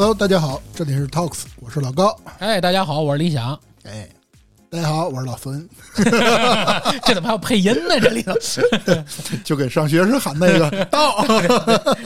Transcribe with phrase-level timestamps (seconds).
[0.00, 2.18] Hello，大家好，这里是 Talks，我是老高。
[2.38, 3.52] 哎，大家好，我是李想。
[3.82, 4.08] 哎，
[4.70, 5.68] 大家好，我是老孙。
[7.04, 8.00] 这怎么还有配音呢？
[8.00, 8.32] 这里头
[9.44, 11.22] 就给上学时喊那个 到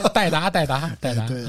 [0.09, 1.25] 代答代答代答。
[1.25, 1.45] 对，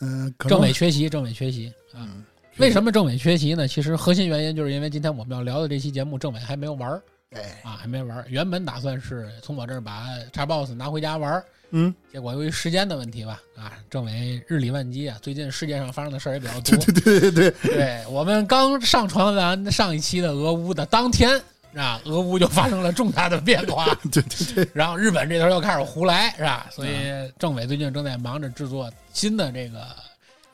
[0.00, 2.02] 嗯，政委缺席，政委缺席啊。
[2.02, 2.24] 嗯
[2.56, 3.68] 为什么政委缺席呢？
[3.68, 7.00] 其实核心原因就是因为今天我们要聊的这期节目，政委还没有玩儿
[7.30, 8.24] 哎，啊，还没玩儿。
[8.28, 16.62] 原本打算是从我这儿把叉 boss 拿回家玩儿，嗯，结果由于时间的问题吧，啊，政委日理万机啊，最近世界上发生的事儿也比较多。
[16.62, 21.40] 对对对对对，对我们刚上传完上一期的俄乌的当天
[21.74, 23.86] 啊，俄乌就发生了重大的变化。
[24.10, 26.66] 对对对， 然后日本这头又开始胡来，是吧？
[26.72, 26.90] 所以
[27.38, 29.86] 政委最近正在忙着制作新的这个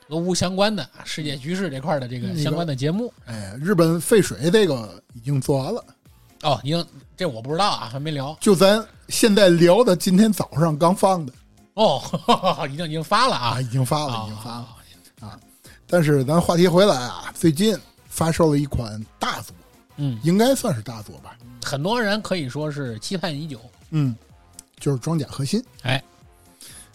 [0.09, 3.11] 俄乌相关的啊世界局势这块的这个相关的节目。
[3.25, 5.85] 哎，日本废水这个已经做完了，
[6.43, 6.87] 哦，已经
[7.17, 8.37] 这我不知道啊，还没聊。
[8.41, 11.33] 就咱现在聊的，今天早上刚放的
[11.75, 12.03] 哦，
[12.71, 14.69] 已经已经发了啊啊，，已经发了，啊已经发了
[15.21, 15.39] 啊。
[15.87, 17.77] 但是咱话题回来啊，最近
[18.09, 19.55] 发售了一款大作，
[19.97, 21.37] 嗯，应该算是大作吧？
[21.65, 23.61] 很多人可以说是期盼已久。
[23.91, 24.15] 嗯，
[24.79, 25.63] 就是装甲核心。
[25.83, 26.03] 哎，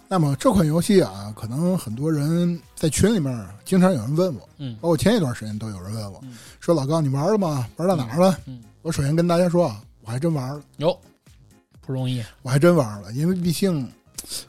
[0.08, 7.68] 那么这款游戏啊，可能很多人在群里面经常有人问我，嗯包括前一段时间都有人问我，嗯说老高你玩了吗？
[7.78, 8.38] 玩到哪儿了？
[8.46, 10.98] 嗯，我首先跟大家说啊，我还真玩了，哟，
[11.82, 13.90] 不容易，我还真玩了，因为毕竟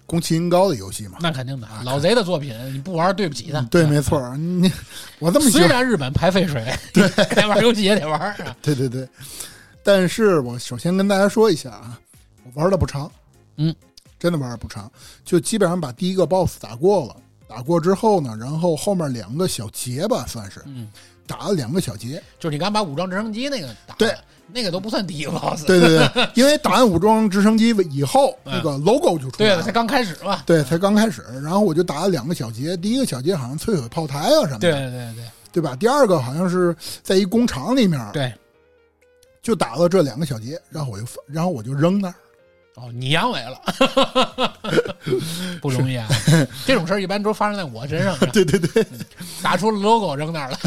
[0.06, 1.18] 宫崎英高的游戏嘛。
[1.20, 1.82] 那肯定的啊。
[1.84, 3.60] 老贼的作品你不玩对不起他。
[3.62, 4.70] 对，没错儿，你
[5.18, 8.56] 我这么喜虽欢，然日本排废水，对， 该玩游戏也得玩啊。
[8.62, 9.08] 对对对，
[9.82, 11.98] 但是我首先跟大家说一下啊，
[12.44, 13.10] 我玩的不长，
[13.56, 13.74] 嗯，
[14.18, 14.90] 真的玩的不长，
[15.24, 17.16] 就基本上把第一个 BOSS 打过了，
[17.48, 20.88] 打过之后呢，然后后面两个小结吧，算是嗯，
[21.26, 24.14] 打了两个小节，就是你刚把武装直升机那个打了，对，
[24.52, 25.64] 那个都不算第一个 boss。
[25.66, 29.72] 对对对， 因为打完武装直升机以后，嗯那个 logo 就出来了对，了才。
[29.72, 30.42] 刚开始嘛。
[30.46, 35.76] 对，才刚开始，然后我就打了两个小节，第一个小节好像摧毁炮台啊什么的，对对对对对吧？
[35.76, 38.32] 第二个好像是在一工厂里面，对。
[39.42, 42.14] 就打了这两个小节，然后我就放然后我就扔那儿，
[42.74, 44.56] 哦，你阳痿了，
[45.60, 46.08] 不容易啊！
[46.66, 48.16] 这种事儿一般都发生在我身上。
[48.32, 48.84] 对对对。
[49.42, 50.58] 打出 logo 扔那儿了。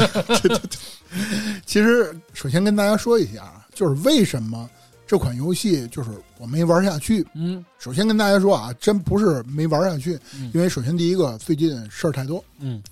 [1.66, 4.68] 其实，首先跟大家说一下啊，就是为什么
[5.06, 7.26] 这款游戏就是我没玩下去。
[7.34, 12.82] 嗯首先跟大家说啊，真不是没玩下去，嗯因为首先第一个最近事儿太多，嗯，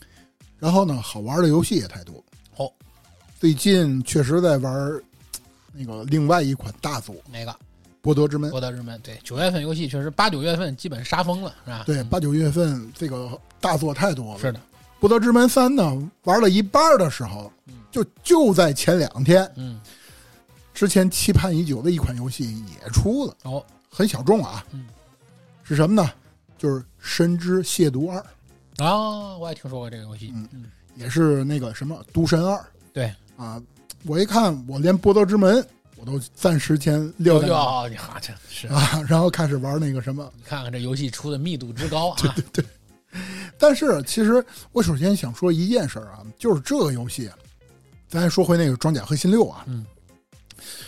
[0.58, 2.14] 然后呢好玩的游戏也太多。
[2.56, 2.70] 哦，
[3.38, 5.00] 最近确实在玩
[5.72, 7.54] 那个另外一款大作《哪个？
[8.04, 8.50] 博德之门》。
[8.52, 9.00] 博德之门。
[9.02, 11.82] 对，九月份游戏确实八九月份基本杀疯了，是吧？
[11.86, 14.38] 对，八九月份这个大作太多了。
[14.38, 14.58] 是的。
[15.00, 17.50] 《博德之门三》呢，玩了一半的时候，
[17.90, 19.80] 就就在前两天，嗯，
[20.74, 23.34] 之前期盼已久的一款游戏也出了。
[23.44, 24.86] 哦，很小众啊，嗯
[25.62, 26.10] 是什么呢？
[26.58, 28.22] 就是《神之亵渎二》，
[28.84, 30.30] 啊，我也听说过这个游戏。
[30.34, 30.64] 嗯嗯，
[30.94, 32.54] 也是那个什么《毒神二》
[32.92, 33.58] 对，啊。
[34.06, 35.64] 我一看，我连《博德之门》我
[36.04, 40.30] 都暂时先撂在那儿哟，你好，这是啊，然后开始玩那个什么。
[40.36, 42.16] 你看看这游戏出的密度之高啊
[42.52, 42.64] 对对！
[43.58, 47.30] 但是其实我首先想说一件事儿啊，就是这个游戏，
[48.08, 49.86] 咱说回那个《装甲核心六》啊，嗯，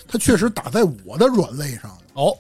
[0.09, 2.37] 它确实打在我的软肋上了，哦，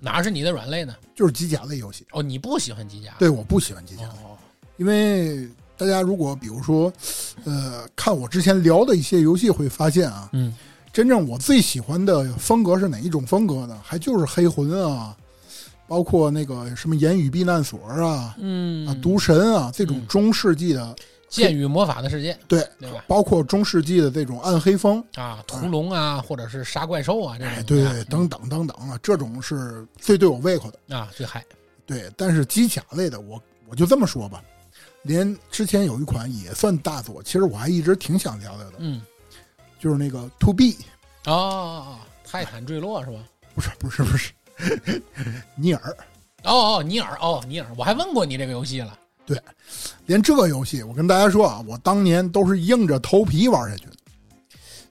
[0.00, 0.94] 哪是你的软肋呢？
[1.14, 2.06] 就是机甲类游戏。
[2.12, 3.14] 哦，你不喜欢机甲？
[3.18, 4.04] 对，我不喜欢机甲。
[4.04, 4.36] 哦，
[4.76, 6.92] 因为大家如果比如说，
[7.44, 10.54] 呃，看我之前聊的一些游戏，会发现啊，嗯，
[10.98, 13.80] 真正我最喜欢的风格是哪一种风格呢？
[13.84, 15.16] 还就是黑魂啊，
[15.86, 20.96] 包括那个什么言语避难所啊，嗯啊，毒神啊，这种嗯中世纪的，
[21.28, 23.04] 剑与魔法的世界，对，对吧？
[23.06, 30.80] 包括中世纪的这种暗黑风，啊，屠龙啊，或者是杀怪兽啊，这种哎，对对，等等等等啊，这种是最对我胃口的。
[30.88, 31.44] 嗯啊，最嗨，
[31.86, 34.42] 对，但是机甲类的，我我就这么说吧，
[35.02, 39.00] 连之前有一款也算大作，其实我还一直挺想聊聊的，嗯，
[39.78, 40.76] 就是那个 To B，
[41.28, 43.18] 哦泰坦坠落是吧？
[43.54, 44.32] 不是不是不是，
[45.56, 45.96] 尼尔，
[46.44, 48.98] 哦哦，尼尔，哦尼尔，我还问过你这个游戏了。
[49.26, 49.38] 对
[50.06, 53.92] 连这个游戏，我跟大家说啊，我当年都是硬着头皮玩下去的。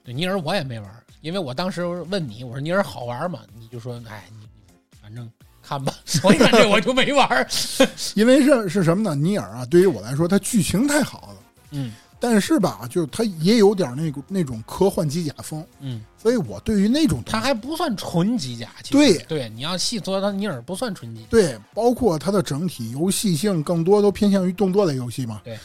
[0.04, 3.40] 对尼尔我也没玩，因为我当时问你，我说尼尔好玩吗？
[3.58, 5.28] 你就说，哎，你你反正
[5.62, 5.92] 看吧。
[6.22, 7.46] 我一看这我就没玩。
[8.14, 9.14] 因为是是什么呢？
[9.14, 11.36] 尼尔啊，对于我来说，它剧情太好了，
[11.72, 18.98] 嗯但是吧，就是它也有点那个那种科幻机甲风，嗯，所以我对于那种它还不算纯机甲，其实。
[18.98, 19.18] 对。
[19.28, 21.26] 对，你要细说，它尼尔不算纯机甲。
[21.30, 25.40] 对，包括它的整体游戏性更多都偏向于动作类游戏嘛。
[25.44, 25.56] 对，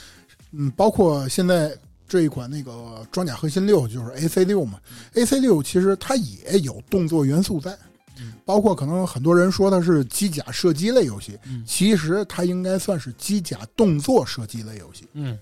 [0.52, 1.76] 嗯，包括现在
[2.08, 4.80] 这一款那个装甲核心六，就是 AC 六嘛。
[5.16, 7.76] AC 六其实它也有动作元素在，
[8.20, 8.34] 嗯。
[8.46, 11.64] 包括可能很多人说它是机甲射击类游戏，嗯。
[11.66, 15.08] 其实它应该算是机甲动作射击类游戏。
[15.14, 15.36] 嗯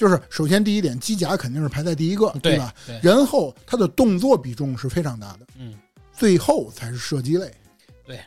[0.00, 2.72] 就是首先第一点，机甲肯定是排在第一个，对吧？
[2.86, 5.74] 对，然后它的动作比重是非常大的，嗯，
[6.10, 7.52] 最后才是射击类，
[8.06, 8.18] 对，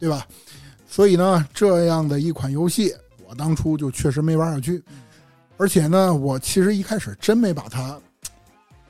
[0.00, 0.26] 对吧？
[0.90, 2.92] 所以呢，这样的一款游戏，
[3.24, 4.82] 我当初就确实没玩下去，
[5.58, 7.96] 而且呢，我其实一开始真没把它，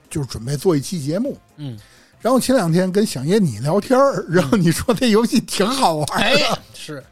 [0.08, 1.79] 就是准备做一期节目，嗯，
[2.23, 7.05] 然后前两天跟响爷你聊天儿，然后你说这游戏挺好玩哎的，，是。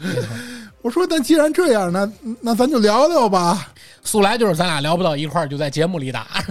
[0.82, 2.10] 我说那既然这样，那
[2.40, 3.72] 那咱就聊聊吧。
[4.06, 6.42] 素来就是咱俩聊不到一块儿，就在节目里打，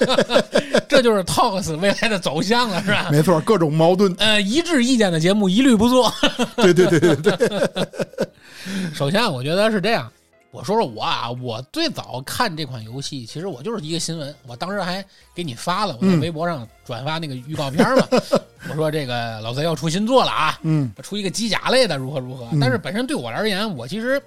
[0.88, 3.08] 这就是 Talks 未来的走向了，是吧？
[3.10, 6.12] 没错，各种矛盾，呃，一致意见的节目一律不做。
[6.56, 7.88] 对对对对对，
[8.92, 10.10] 首先，我觉得是这样。
[10.50, 15.04] 我说说我啊，我最早看这款游戏，其实我就是一个新闻，我当时还
[15.34, 18.06] 给你发了，我在嗯微博上转发那个预告片嘛。
[18.70, 22.46] 我说这个老贼要出新作了啊，嗯出一个机甲类的，如何如何。
[22.52, 24.20] 嗯但是本身对我而言，我其实，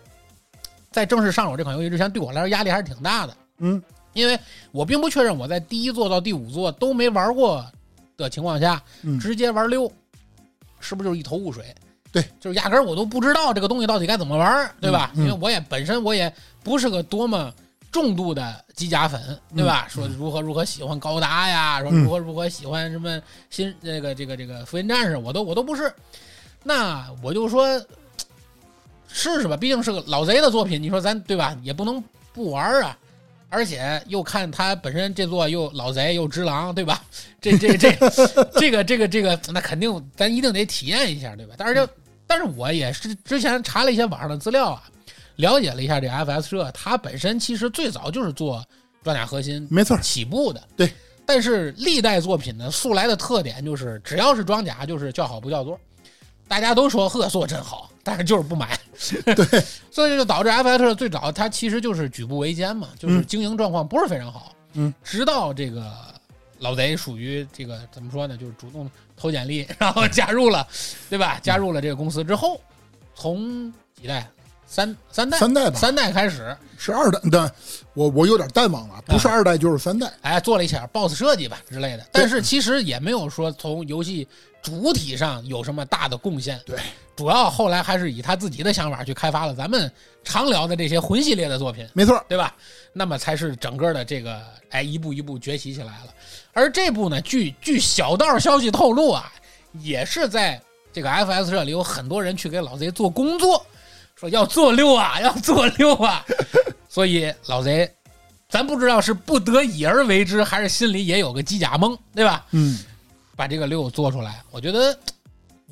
[0.91, 3.35] 在正式上手这款游戏之前，对我来说压力还是挺大的。
[3.59, 3.81] 嗯
[4.13, 4.37] 因为
[4.73, 7.65] 我并不确认我在第一座到第五座都没玩过
[8.17, 9.89] 的情况下，嗯直接玩溜，
[10.81, 11.63] 是不是就是一头雾水？
[12.11, 15.11] 对，就是压根儿我都不知道这个东西到底该怎么玩，对吧？
[15.15, 17.53] 嗯嗯因为我也本身我也不是个多么
[17.89, 19.87] 重度的机甲粉，对吧？
[19.89, 23.17] 说如何如何喜欢高达呀，说嗯如何如何喜欢什么
[23.49, 25.89] 新这个这个这个福音战士，我都我都不是。
[26.63, 27.81] 那我就说
[29.13, 31.57] 试试吧，毕竟是个老贼的作品，你说咱对吧？
[31.61, 32.03] 也不能
[32.33, 32.97] 不玩儿啊。
[33.53, 37.03] 而且又看他本身这座又老贼又只狼，对吧？
[37.41, 37.91] 这这这
[38.57, 41.53] 这个这个这个，那肯定咱一定得体验一下，对吧？
[41.57, 41.85] 但是就
[42.25, 44.83] 但是我也是之前查了一些网上的资料啊，
[45.35, 48.65] 了解了一下这 FS 社，它本身其实最早就是做
[49.03, 50.89] 装甲核心没错，起步的，对。
[51.25, 55.77] 但是历代作品呢，素来的特点就是只要是装甲，就是叫好不叫座。
[56.51, 58.77] 大家都说赫索真好，但是就是不买，
[59.23, 64.53] 对， 所以就导致 FS 社最早它其实就是举步维艰嘛，就是嗯经营状况不是非常好。
[64.73, 65.89] 嗯，直到这个
[66.59, 70.67] 老贼属于这个怎么说呢，就是主动投简历，然后加入了，
[71.09, 71.39] 对吧？
[71.41, 72.59] 加入了这个公司之后，
[73.15, 74.29] 从几代
[74.71, 77.53] 三三代三代吧，三代开始，是二代但，
[77.93, 80.09] 我我有点淡忘了，不是二代就是三代。
[80.21, 84.25] 哎，做了一下 BOSS 设计吧之类的，但是其实也没有说从游戏
[84.61, 86.57] 主体上有什么大的贡献。
[86.65, 86.79] 对，
[87.17, 89.91] 主要后来还是以他自己的想法去开发了咱们
[90.23, 92.55] 常聊的这些魂系列的作品，没错，对吧？
[92.93, 94.39] 那么才是整个的这个
[94.69, 96.13] 哎一步一步崛起起来了。
[96.53, 99.29] 而这部呢，据据小道消息透露啊，
[99.81, 100.61] 也是在
[100.93, 103.65] 这个 FS 社里有很多人去给老贼做工作，
[104.21, 106.23] 说要做六啊， 要做六啊。
[106.87, 107.91] 所以老贼，
[108.47, 112.45] 咱不知道是不得已而为之，还是心里也有个机甲梦，对吧？
[112.51, 112.77] 嗯，
[113.35, 114.95] 把这个六做出来，我觉得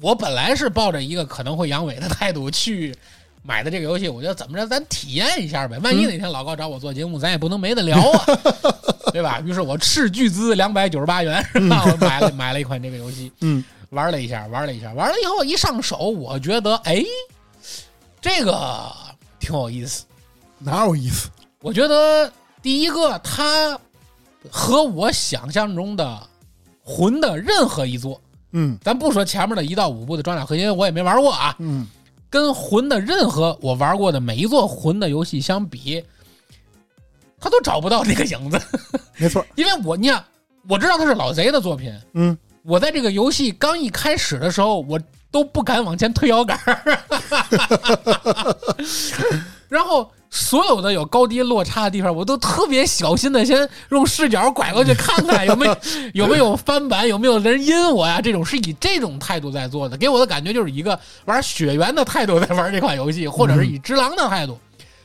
[0.01, 2.95] 我本来是抱着一个可能会阳痿的态度去
[3.43, 5.77] 买的这个游戏，我觉得怎么着，咱体验一下呗。
[5.83, 8.25] 万一哪天老高找我做节目，咱也不能没得聊啊，
[9.13, 9.39] 对吧？
[9.45, 11.83] 于是我斥巨资两百九十八元，是吧？
[11.85, 17.03] 我买了买了一款这个游戏，嗯，玩了一下，玩了一下，玩了以后一上手，我觉得哎，
[18.21, 18.91] 这个
[19.39, 20.05] 挺有意思。
[20.57, 21.29] 哪有意思？
[21.61, 23.79] 我觉得第一个，它
[24.49, 26.27] 和我想象中的
[26.83, 28.19] 魂的任何一座，
[28.51, 31.55] 嗯咱不说前面的一到五部的装甲核心，我也没玩过啊。
[31.59, 31.87] 嗯，
[32.29, 36.03] 跟魂的任何我玩过的每一座魂的游戏相比，
[37.39, 38.59] 它都找不到那个影子。
[39.17, 40.23] 没错， 因为我你看，
[40.67, 44.99] 我知道它是老贼的作品，嗯，我在这个游戏刚一开始的时候，我
[45.31, 46.99] 都不敢往前推摇杆儿，
[49.69, 55.77] 然后所有的有高低落差的地方，我都特别小心的先用视角拐过去看看有没有
[56.13, 58.19] 有没有翻板，有没有人阴我呀？
[58.21, 64.57] 这种是以这种态度在做的，给我的感觉就是一个玩血缘的态度在玩这款游戏，或者是以只狼的态度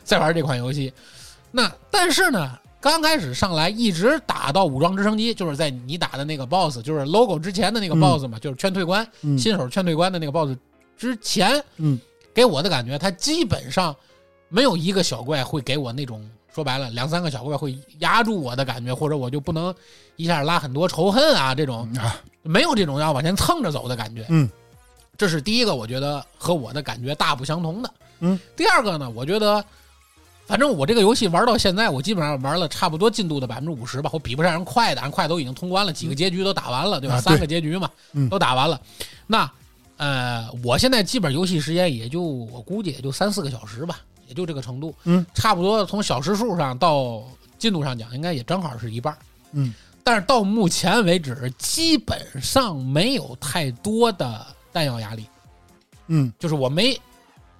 [0.03, 0.93] 在玩这款游戏。
[1.51, 2.51] 那但是呢，
[2.85, 10.59] 刚开始上来一直打到武装直升机，就是在你打的那个 BOSS，就是 logo 之前的那个嗯 BOSS 嘛，就是劝退官嗯新手劝退官的那个 BOSS
[10.95, 11.99] 之前，嗯，
[12.35, 13.97] 给我的感觉，他基本上
[14.51, 19.75] 没有一个小怪会给我那种说白了两三个小怪会压住我的感觉，或者我就不能
[20.17, 24.27] 一下拉很多仇恨啊这种，啊，没有这种要往前蹭着走的感觉。
[24.29, 24.47] 嗯，
[25.17, 27.91] 这是第一个，我觉得和我的感觉大不相同的。
[28.21, 29.65] 嗯，第二个呢，我觉得。
[30.47, 37.17] 反正我这个游戏玩到现在，我基本上玩了差不多进度的百分之五十吧，我比不上人快的，人快都已经通关了，几个结局都打完了，对吧？
[37.17, 38.81] 啊对三个结局嘛，嗯都打完了。
[39.27, 39.51] 那
[39.97, 44.95] 呃，我现在基本游戏时间也就我估计也就三四个小时吧，也就这个程度。
[45.05, 47.23] 嗯，差不多从小时数上到
[47.59, 49.17] 进度上讲，应该也正好是一半。
[49.53, 49.73] 嗯，
[50.03, 55.25] 但是到目前为止，基本上没有太多的弹药压力。
[56.09, 57.01] 嗯就是我没，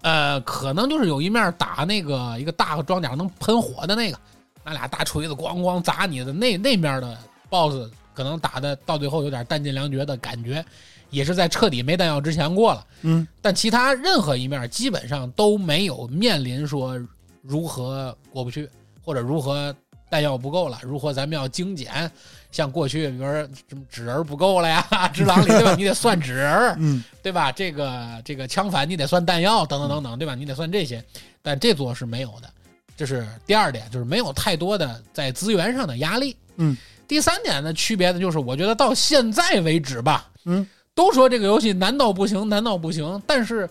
[0.05, 4.19] 呃，可能就是有一面打那个一个大装甲能喷火的那个，
[4.63, 7.17] 拿俩大锤子咣咣砸你的那那面的
[7.49, 10.63] BOSS，可能打的到最后有点弹尽粮绝的感觉，
[11.09, 12.87] 也是在彻底没弹药之前过了。
[13.01, 17.01] 嗯但其他任何一面基本上都没有面临说
[17.41, 18.69] 如何过不去，
[19.03, 19.75] 或者如何
[20.15, 22.09] 弹药不够了，如何咱们要精简。
[22.53, 23.33] 像过去，比如说
[23.69, 25.75] 什么纸人不够了呀， 只狼里对吧？
[25.77, 27.51] 你得算纸人，嗯对吧？
[27.51, 30.37] 这个这个枪反你得算弹药，等等等等，对吧？
[30.37, 31.05] 你得算这些，
[31.43, 32.49] 但这座是没有的，
[32.97, 36.37] 这是第二点，就是没有太多的在资源上的压力。
[36.55, 36.77] 嗯，
[37.09, 43.69] 第三点呢，区别呢就是我觉得到现在为止吧，嗯，都说这个游戏难到不行，难到不行，但是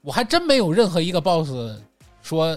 [0.00, 1.76] 我还真没有任何一个 BOSS
[2.22, 2.56] 说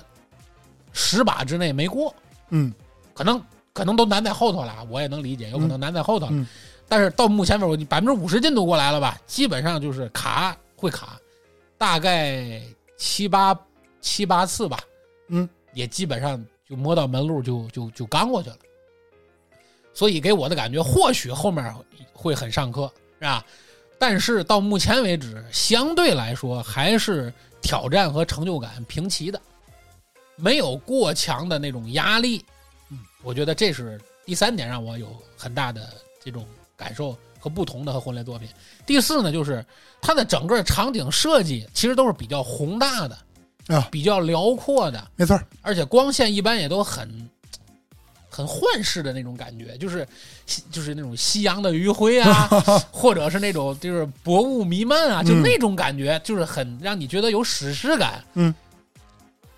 [0.93, 2.13] 十把之内没过，
[2.51, 2.71] 嗯
[3.15, 3.43] 可能
[3.73, 6.27] 可能都难在后头了，我也能理解，有可能难在后头。
[6.29, 6.45] 嗯
[6.87, 11.19] 但是到目前为止，百分之五十进度过来了吧，基本上就是卡会卡，
[11.79, 12.61] 大概
[12.95, 13.59] 七八
[14.01, 14.79] 七八次吧，
[15.29, 18.57] 嗯，也基本上就摸到门路就就就刚过去了。
[19.95, 21.73] 所以给我的感觉，或许后面
[22.13, 22.83] 会很上课，
[23.19, 23.43] 是吧？
[23.97, 29.41] 但是到目前为止，相对来说还是挑战和成就感平齐的，
[30.35, 32.45] 没有过强的那种压力。
[33.25, 36.45] 嗯，我觉得这是第三点让我有很大的这种
[36.77, 38.47] 感受和不同的和婚恋作品。
[38.85, 39.65] 第四呢，就是
[40.01, 43.17] 它的整个场景设计其实都是比较宏大的
[43.67, 47.29] 啊比较辽阔的，没错，而且光线一般也都很
[48.29, 50.07] 很幻视的那种感觉，就是
[50.71, 52.47] 就是那种夕阳的余晖啊，
[52.91, 58.23] 或者是那种就是薄雾弥漫啊，就嗯那种感觉，就是很让你觉得有史诗感。
[58.33, 58.53] 嗯，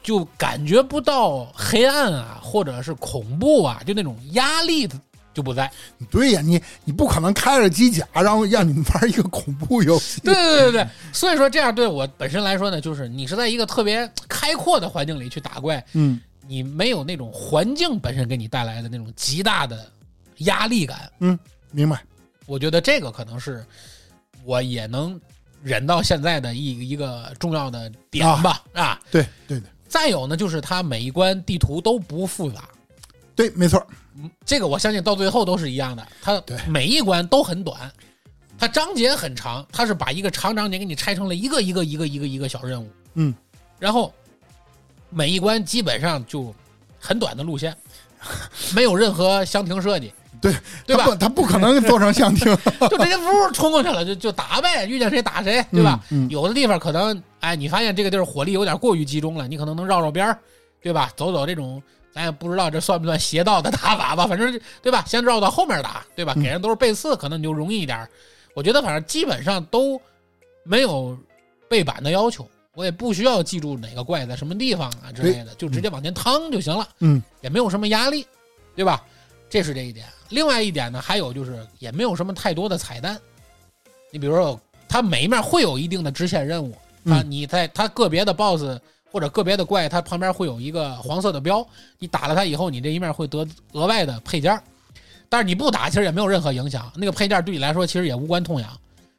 [0.08, 4.88] 就感觉不到黑暗啊，或者是恐怖啊，就那种压力
[5.34, 5.70] 就不在。
[6.10, 10.22] 对呀，你你不可能开着机甲，然后让你们玩一个恐怖游戏。
[10.22, 19.92] 对对对对，所以说这样对我本身来说呢，就是你是在一个特别开阔的环境里去打怪，嗯你没有那种环境本身给你带来的那种极大的
[20.38, 21.12] 压力感。
[21.20, 21.38] 嗯，
[21.72, 22.02] 明白。
[22.46, 23.62] 我觉得这个可能是
[24.46, 25.20] 我也能
[25.62, 28.98] 忍到现在的一一个重要的点吧啊。
[29.12, 32.70] 对对对再有呢，就是它每一关地图都不复杂，
[33.36, 33.86] 对，没错。
[34.20, 37.92] 嗯这个我相信到最后都是一样的，它每一关都很短，
[38.58, 43.34] 它章节很长，它是把一个长章节给你拆成了一个一个一个一个一个小任务，嗯，
[43.78, 44.12] 然后
[45.12, 46.54] 每一关基本上就
[47.00, 47.78] 很短的路线，
[48.74, 50.54] 没有任何箱庭设计，对
[50.86, 52.46] 对吧他不，可能做成相厅，
[52.90, 56.00] 就直接呜冲过去了，就就打呗，遇见谁打谁，对吧？
[56.10, 60.40] 嗯嗯有的地方可能，哎，你发现这个地儿火力有点过于集中了，你可能能绕绕边儿，
[60.82, 61.12] 对吧？
[61.16, 61.82] 走走这种，
[62.14, 65.04] 咱也不知道这算不算邪道的打法吧，反正对吧？
[65.08, 66.34] 先绕到后面打，对吧？
[66.36, 68.10] 嗯给人都是背刺，可能你就容易一点儿。
[68.54, 70.00] 我觉得反正基本上都
[70.64, 71.18] 没有
[71.70, 76.88] 背板的要求，我也不需要记住哪个怪在什么地方啊之类的，就直接往前趟就行了。
[77.00, 78.26] 嗯，也没有什么压力，
[78.76, 79.04] 对吧？
[79.50, 80.06] 这是这一点。
[80.30, 83.20] 另外一点呢，还有就是也没有什么太多的彩蛋。
[84.12, 86.72] 你比如说，它每一面会有一定的支线任务
[87.06, 88.80] 啊，嗯你在它个别的 BOSS
[89.12, 91.66] 或者个别的怪，它旁边会有一个黄色的标，
[92.00, 94.62] 你打了它以后，你这一面会得额外的配件儿。
[95.30, 98.70] 但是你不打，其实也没有任何影响，那个配件对你来说其实也无关痛痒，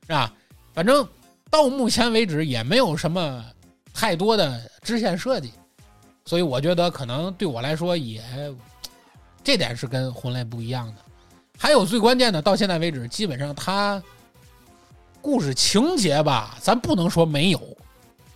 [0.03, 0.33] 是吧？
[0.73, 1.07] 反正
[1.51, 3.45] 到目前为止也没有什么
[3.93, 5.53] 太多的支线设计，
[6.25, 8.23] 所以我觉得可能对我来说也
[9.49, 10.97] 这点是跟魂类不一样的。
[11.57, 14.03] 还有最关键的，到现在为止，基本上它
[15.23, 17.77] 故事情节吧，咱不能说没有，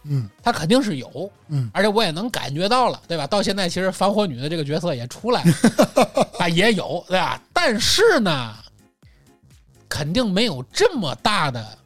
[0.05, 3.27] 嗯它肯定是有，嗯，而且我也能感觉到了，对吧？
[3.27, 7.39] 到现在其实反火女的这个角色也出来了， 啊，也有，对吧？
[7.53, 8.57] 但是呢，
[9.91, 11.77] 肯定没有这么大的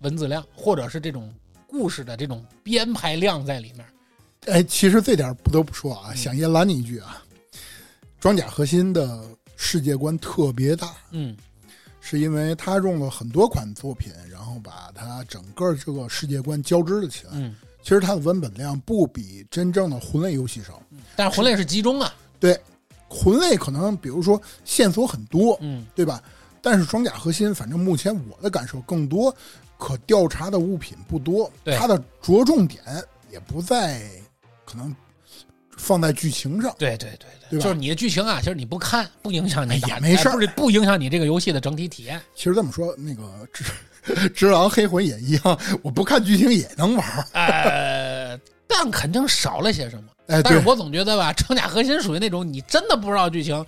[0.00, 1.32] 文字量，或者是这种
[1.66, 3.86] 故事的这种编排量在里面。
[4.54, 7.22] 哎，其实这点不得不说啊，嗯想也拦你一句啊，
[8.20, 9.24] 装甲核心的
[9.56, 11.36] 世界观特别大，嗯。
[12.02, 17.32] 是因为他用了很多款作品，然后把它整个这个世界观交织了起来。
[17.34, 20.82] 嗯，其实它的文本量不比真正的魂类游戏少。
[21.14, 22.10] 但是魂类是集中啊，
[22.40, 22.58] 对，
[23.06, 25.86] 魂类可能比如说线索很多，嗯。
[25.94, 26.22] 对吧？
[26.62, 29.34] 但是装甲核心，反正目前我的感受更多，
[29.76, 31.76] 可调查的物品不多，对。
[31.76, 32.82] 它的着重点
[33.30, 34.10] 也不在
[34.64, 34.96] 可能
[35.80, 36.74] 放在剧情上。
[36.78, 42.20] 对对对对吧就是你的剧情啊，其实你不看不影响你打，哎也没事儿哎不是不影响你这个游戏的整体体验。
[42.34, 43.22] 其实这么说，那个
[43.52, 43.64] 只
[44.30, 47.24] 只狼黑魂也一样，我不看剧情也能玩儿。
[47.32, 50.04] 呃，但肯定少了些什么。
[50.28, 53.64] 哎，是我总觉得吧， 装甲核心属于那种你真的不知道剧情，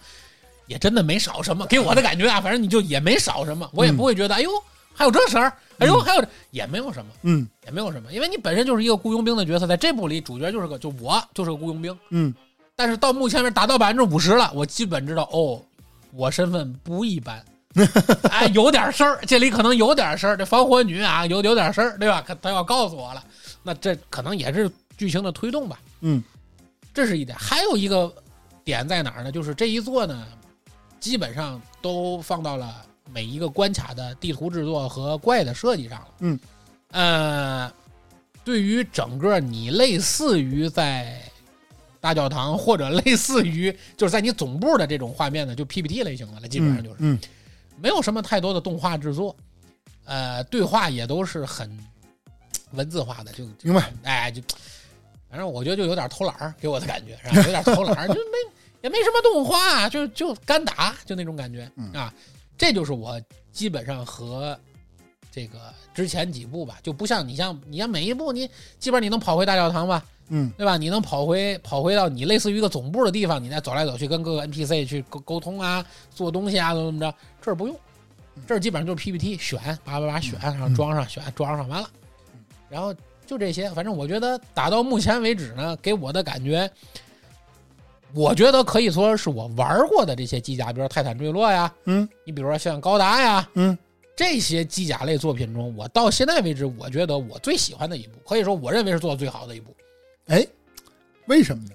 [0.68, 1.66] 也真的没少什么。
[1.66, 4.50] 给我的感觉啊，反正你就也没少什么，我也不会觉得，哎呦，
[4.94, 5.52] 还有这事儿，
[5.82, 7.48] 哎呦，还有这也没有什么，嗯。
[7.64, 12.34] 也没有什么，因为你本身就是一个雇佣兵的角色，在这部里主角就是个就我就是个雇佣兵，嗯。
[12.74, 15.62] 但是到目前为止达到百分之五十了，我基本知道哦，
[16.12, 17.44] 我身份不一般，
[18.30, 22.22] 哎，有点事儿，这里可能有点事儿，这防火女啊有有点事儿，对吧？
[22.26, 23.22] 可他要告诉我了，
[23.62, 25.78] 那这可能也是剧情的推动吧。
[26.00, 26.22] 嗯，
[26.94, 28.12] 这是一点，还有一个
[28.64, 29.30] 点在哪儿呢？
[29.30, 30.26] 就是这一座呢，
[30.98, 32.74] 基本上都放到了
[33.12, 36.08] 每一个关卡的地图制作和怪的设计上了。
[36.20, 36.40] 嗯，
[36.90, 37.72] 呃，
[38.44, 41.20] 对于整个你类似于在
[42.00, 47.18] 大教堂或者类似于就是在你总部的这种画面呢，就 PPT 类型的了，基本上就是、嗯
[47.80, 49.34] 没有什么太多的动画制作，
[50.04, 51.76] 呃，对话也都是很
[52.72, 53.92] 文字化的，就就明白。
[54.04, 54.40] 哎，就
[55.28, 57.42] 反正我觉得就有点偷懒儿，给我的感觉是吧？
[57.42, 58.52] 有点偷懒儿，就没
[58.82, 62.12] 也没什么动画，就就干打，就那种感觉嗯啊。
[62.62, 64.56] 这就是我基本上和
[65.32, 65.58] 这个
[65.92, 70.76] 之前几部吧，就不像你像你像每一部你基本上你能跑回大教堂吧，嗯对吧？
[70.76, 77.12] 你能跑回跑回到你类似于一个总部的地方，你再走来走去跟各个 NPC 去沟沟通啊，做东西啊，怎么怎么着？
[77.40, 77.76] 这儿不用，
[78.46, 81.90] 这儿基本上就是 PPT 选，叭叭叭选，然后装上选，装上完了，
[82.68, 82.94] 然后
[83.26, 83.68] 就这些。
[83.70, 86.70] 反正我觉得打到目前为止呢，给我的感觉，
[88.14, 93.76] 我觉得可以说是我玩过的这些机甲，比如说泰坦坠落呀，嗯你比如说像高达呀，嗯
[94.14, 99.74] 这些机甲类作品中，我到现在为止，我觉得我最喜欢的一部，可以说我认为是做的最好的一部。
[100.26, 100.46] 哎，
[101.26, 101.70] 为什么呢？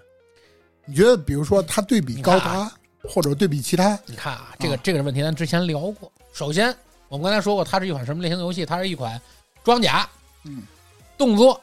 [0.86, 2.72] 你觉得，比如说它对比高达，
[3.04, 6.10] 或者对比其他，你看啊，这个这个问题咱之前聊过。
[6.32, 6.74] 首先，
[7.10, 8.66] 我们刚才说过，它是一款什么类型的游戏？
[8.66, 9.20] 它是一款
[9.64, 10.08] 装甲、
[10.46, 10.64] 嗯
[11.18, 11.60] 动作、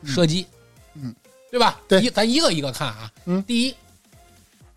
[0.00, 0.46] 嗯射击，
[0.94, 1.14] 嗯，
[1.50, 1.80] 对吧？
[1.88, 3.12] 对一咱一个一个看啊。
[3.26, 3.74] 嗯第一，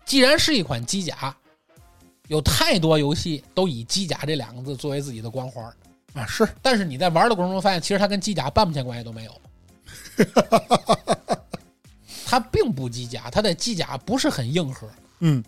[0.06, 1.36] 既然是一款机甲，
[2.28, 5.74] 有太多游戏都以机甲这两个字作为自己的光环儿，
[6.14, 9.40] 啊，是但是你在玩的过程中发现，其实它跟机甲半毛钱关系都没有。
[12.24, 14.88] 它并不机甲，它的机甲不是很硬核。
[15.18, 15.44] 嗯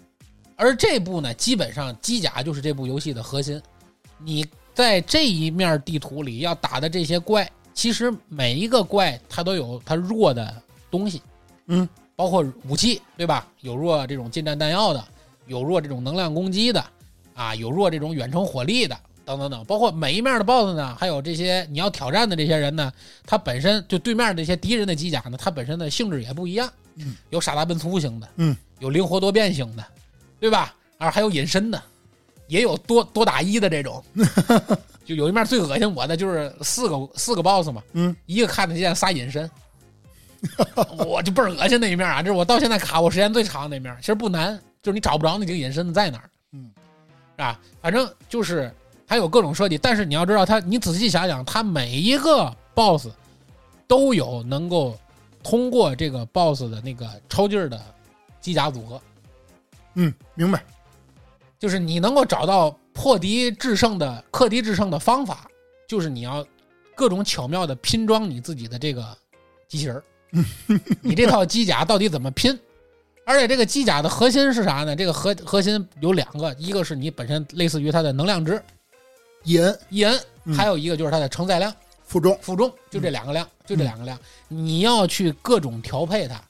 [0.56, 3.62] 而这部呢，基本上机甲就是这部游戏的核心。
[4.18, 11.22] 你在这一面地图里要打的这些怪，其实每一个怪它都有它弱的东西，
[11.66, 13.46] 嗯，包括武器，对吧？
[13.60, 15.04] 有弱这种近战弹药的，
[15.46, 16.84] 有弱这种能量攻击的，
[17.32, 19.64] 啊，有弱这种远程火力的，等等等。
[19.66, 22.92] 包括每一面的 BOSS 呢，还有这些你要挑战的这些人呢，
[23.24, 29.84] 他本身就对面这些敌人的机甲呢，它本身的性质也不一样，嗯，有傻大笨粗型的，嗯，有灵活多变型的，
[30.40, 30.74] 对吧？
[30.98, 31.80] 啊，还有隐身的，
[32.48, 34.02] 也有多多打一的这种。
[35.06, 39.48] 就有一面最恶心我的就是四个四个 boss 嘛，嗯，一个看得见仨隐身，
[41.06, 42.22] 我就倍儿恶心那一面啊！
[42.22, 46.70] 这是我到现在卡我时间最长的那面，其实不难，就是你找不着那几个隐身的在哪儿，嗯，
[47.36, 47.60] 是吧？
[47.80, 48.72] 反正就是
[49.06, 53.08] 还有各种设计，但是你要知道它，你仔细想想，它每一个 boss
[53.86, 54.96] 都有能够
[55.42, 57.80] 通过这个 boss 的那个超劲儿的
[58.40, 59.02] 机甲组合，
[59.94, 60.62] 嗯，明白。
[61.58, 65.48] 就是你能够找到破敌制胜的、克敌制胜的方法，
[65.88, 66.46] 就是你要
[66.94, 69.04] 各种巧妙的拼装你自己的这个
[69.66, 70.04] 机器人儿。
[71.02, 72.58] 你这套机甲到底怎么拼？
[73.24, 74.96] 而且这个机甲的核心是啥呢？
[74.96, 78.62] 这个核核心有两个，一个是你本身类似于它的能量值
[79.44, 79.62] 引
[80.44, 81.72] 嗯还有一个就是它的承载量
[82.04, 86.42] 负重，负重，就这两个量，就这两个量，你要去各种调配它。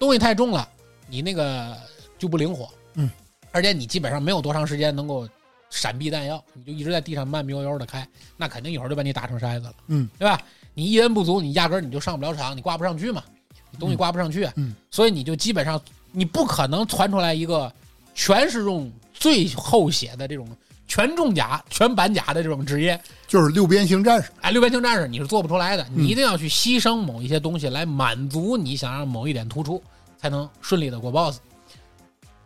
[0.00, 0.68] 东西太重了，
[1.08, 1.76] 你那个
[2.18, 2.68] 就不灵活。
[2.94, 3.08] 嗯，
[3.52, 5.28] 而且你基本上没有多长时间能够
[5.70, 9.74] 闪避弹药，你就一直在地上慢悠悠的开，那肯定一会儿就把你打成筛子了。
[9.86, 10.40] 嗯，对吧？
[10.76, 13.24] 你一人不足，你压根儿你就上不了场，你挂不上去嘛，
[13.70, 14.46] 你东西挂不上去，
[14.90, 15.80] 所以你就基本上
[16.12, 17.72] 你不可能传出来一个
[18.14, 20.46] 全是用最后写的这种
[20.86, 24.30] 全重甲、全板甲的这种职业，就是六边形战士。
[24.42, 29.82] 哎，六边形战士你是做不出来的，嗯你一定要去牺牲某一些东西来满足你想让某一点突出，
[30.18, 31.38] 才能顺利的过 BOSS。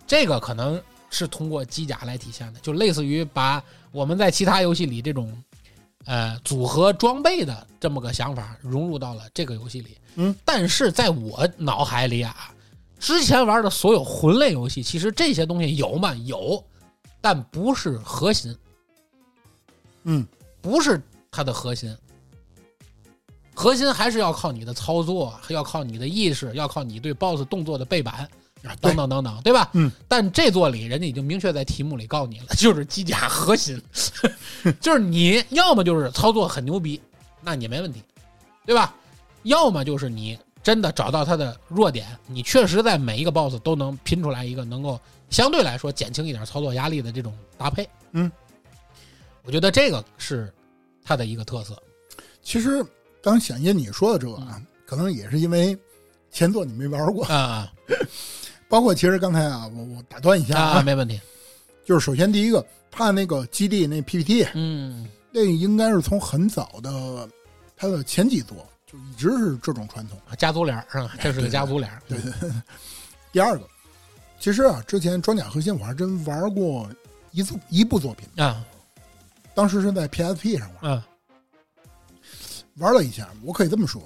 [0.07, 5.37] 这个可能是通过机甲来体现的，就类似于把我们在其他游戏里这种
[6.11, 9.97] 呃组合装备的这么个想法融入到了这个游戏里。
[10.17, 12.53] 嗯，但是在我脑海里啊，
[12.99, 16.13] 之前玩的所有魂类游戏，其实这些东西有吗？
[16.25, 16.63] 有，
[17.21, 18.57] 但不是核心。
[20.03, 20.27] 嗯，
[20.61, 21.97] 不是它的核心，
[23.55, 28.29] 核心还是要靠你的操作，要靠你的意识，要靠你对 BOSS 动作的背板
[28.63, 29.71] 等，等等等，对吧？
[29.73, 29.91] 嗯。
[30.09, 33.81] 但这座里人家已经明确在题目里告诉你了， 就是机甲核心，
[34.81, 37.01] 就是你要么就是操作很牛逼，
[37.41, 38.03] 那你没问题，
[38.67, 38.95] 对吧？
[39.45, 47.89] 要么就是你真的找到它的弱点，你确实在每一个 BOSS 都能拼出来一个能够相对来说减轻一点操作压力的这种搭配。
[48.13, 48.31] 嗯，
[49.43, 50.53] 我觉得这个是
[51.03, 51.83] 它的一个特色。
[52.43, 52.85] 其实
[53.23, 55.75] 刚响应你说的这个啊，可能也是因为
[56.31, 57.25] 前作你没玩过。
[57.25, 57.73] 啊，
[58.71, 61.21] 包括其实刚才啊，我我打断一下啊，没问题。
[61.85, 67.29] 就是首先第一个，他那个基地那 PPT，嗯，那应该是从很早的
[67.77, 70.17] 他的前几座就一直是这种传统。
[70.39, 71.17] 家族脸儿是吧？
[71.21, 72.01] 这是个家族脸儿。
[72.07, 72.51] 对对对。
[73.33, 73.67] 第二个，
[74.39, 76.89] 其实啊，之前装甲核心我还真玩过
[77.33, 78.65] 一组一部作品啊，
[79.53, 81.03] 当时是在 PSP 上玩，嗯，
[82.77, 83.29] 玩了一下。
[83.43, 84.01] 我可以这么说，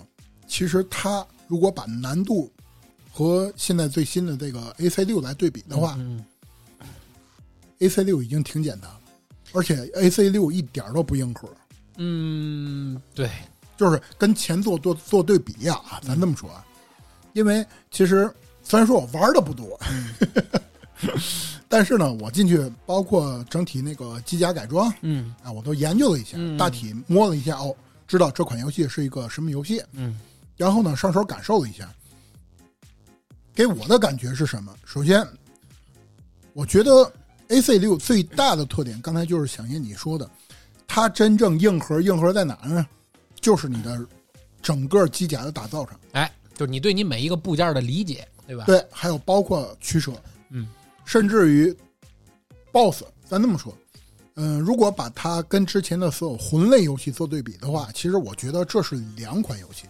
[0.47, 2.51] 其实他如果把难度
[3.17, 6.25] 和现在最新的这个 AC 六来对比的话嗯
[7.79, 9.01] ，，AC 六已经挺简单了，
[9.53, 11.49] 而且 AC 六一点都不硬核。
[11.99, 13.31] 嗯，对，
[13.77, 16.67] 就是跟前作做做对比呀、啊，咱这么说啊，
[17.35, 18.29] 因为其实
[18.65, 19.79] 虽然说我玩的不多，
[21.69, 25.33] 但是呢，我进去包括整体那个机甲改装嗯。
[25.45, 27.73] 啊，我都研究了一下，嗯大体摸了一下，哦，
[28.09, 30.19] 知道这款游戏是一个什么游戏，嗯。
[30.57, 31.89] 然后呢，上手感受了一下，
[33.55, 34.75] 给我的感觉是什么？
[34.85, 35.27] 首先，
[36.53, 37.13] 我觉得
[37.49, 40.29] AC 六最大的特点，刚才就是响应你说的，
[40.87, 42.87] 它真正硬核硬核在哪呢？
[43.41, 44.05] 就是你的
[44.63, 48.65] 整个机甲的打造上，哎，就是你对你每一个部件的理解，对吧？
[48.65, 50.13] 对，还有包括取舍，
[50.51, 50.67] 嗯，
[51.05, 51.77] 甚至于
[52.73, 53.77] BOSS，咱这么说。
[54.37, 59.85] 嗯，如果把它跟之前的所有魂类游戏做对比的话，其实我觉得这是两款游戏。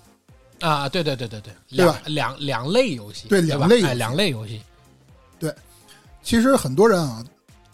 [0.60, 2.00] 啊，对对对对对，对吧？
[2.06, 4.62] 两两两类游戏，对两类两类游戏，
[5.38, 5.54] 对
[6.22, 7.24] 其实很多人啊，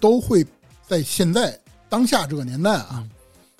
[0.00, 0.44] 都会
[0.86, 3.10] 在现在当下这个年代啊，嗯。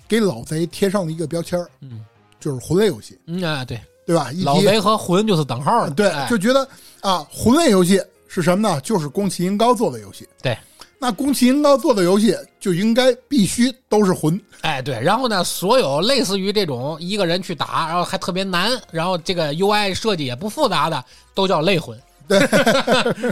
[0.09, 2.04] 给老贼贴上了一个标签儿嗯。
[2.40, 4.30] 就是魂类游戏，嗯啊，对，对吧？
[4.42, 6.26] 老贼和魂就是等号的，对，哎。
[6.28, 6.66] 就觉得
[7.00, 8.80] 啊，魂类游戏是什么呢？
[8.80, 10.26] 就是宫崎英高做的游戏。
[10.42, 10.56] 对，
[11.02, 14.38] 那宫崎英高做的游戏就应该必须都是魂。
[14.60, 21.02] 哎，对，然后呢，所有类似于这种一个人去打，然后还特别难，然后这个 UI 设计也不复杂的，
[21.34, 22.38] 都叫类魂， 对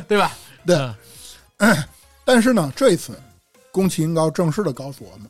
[0.08, 0.32] 对吧？
[0.66, 0.76] 对
[1.58, 1.76] 嗯
[2.24, 3.12] 但是呢，这一次
[3.70, 5.28] 宫崎英高正式的告诉我们，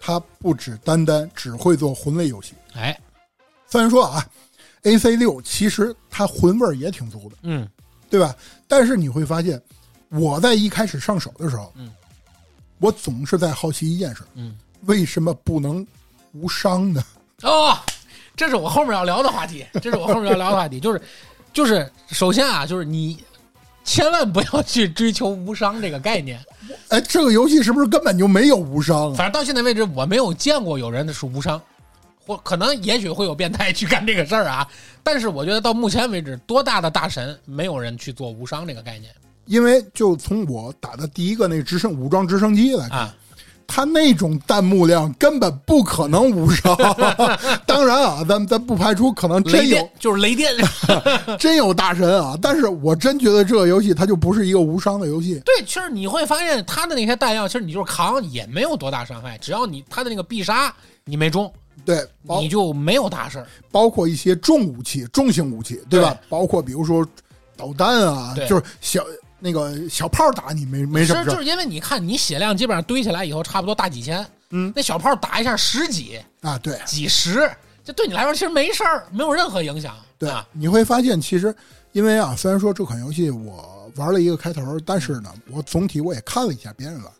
[0.00, 2.54] 他不只单单只会做魂类游戏。
[2.74, 2.98] 哎，
[3.68, 4.26] 虽然说啊
[4.84, 7.36] ，AC 六其实它魂味儿也挺足的。
[7.42, 7.68] 嗯
[8.10, 8.34] 对吧？
[8.68, 9.60] 但是你会发现，
[10.14, 11.90] 我在一开始上手的时候，嗯，
[12.78, 15.86] 我总是在好奇一件事：嗯，为什么不能
[16.32, 17.02] 无伤呢？
[17.42, 17.76] 哦，
[18.36, 21.02] 这是我后面要聊的话题， 这是我后面要聊的话题，就是
[21.52, 23.22] 就是首先啊，就是你
[23.84, 26.40] 千万不要去追求无伤这个概念，
[26.88, 29.14] 哎，这个游戏是不是根本就没有无伤啊？
[29.16, 31.60] 反正到现在为止，我没有见过有人是无伤，
[32.26, 34.66] 或可能也许会有变态去干这个事儿啊。
[35.02, 39.12] 但是我觉得到目前为止，多大的大神没有人去做无伤这个概念
[39.46, 43.14] 因为就从我打的第一个那直升武装直升机来看，啊？
[43.66, 46.76] 它那种弹幕量根本不可能无伤。
[47.66, 50.52] 当然啊，咱咱不排除可能真有就是雷电，
[51.40, 55.40] 真有大神啊，但是我真觉得这个游戏它就不是一个无伤的游戏。
[55.46, 60.72] 对，其实你会发现他的那些弹药，其实你就是扛也没有多大伤害，只要你他的那个必杀
[61.06, 61.50] 你没中，
[61.86, 63.46] 对，你就没有大事儿。
[63.70, 66.10] 包括一些重武器、重型武器，对吧？
[66.10, 67.06] 对包括比如说
[67.56, 69.02] 导弹啊，就是小
[69.44, 76.56] 那个小炮打你没没什么是，事儿就是因为你看你血量基本上堆起来以后，差不多大几千，嗯那小炮打一下十几、啊。
[76.62, 77.46] 对几十，
[77.84, 79.94] 这对你来说其实没事儿，没有任何影响。
[80.18, 81.54] 对啊，，你会发现其实
[81.92, 87.12] 因为啊，虽然说这款游戏我玩了一个开头，但是呢，我总体我也看了一下别人玩，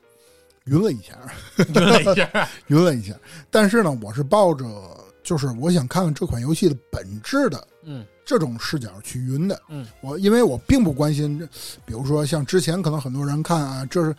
[0.65, 1.13] 晕了一下，
[1.59, 2.49] 晕 了一下。
[2.69, 3.13] 晕 了一下。
[3.51, 4.65] 但是呢，我是抱着
[5.23, 9.61] 就是我想看看这款游戏的本质的嗯这种视角去云的。
[9.69, 11.39] 嗯，我因为我并不关心，
[11.85, 14.15] 比如说像之前可能很多人看啊，这是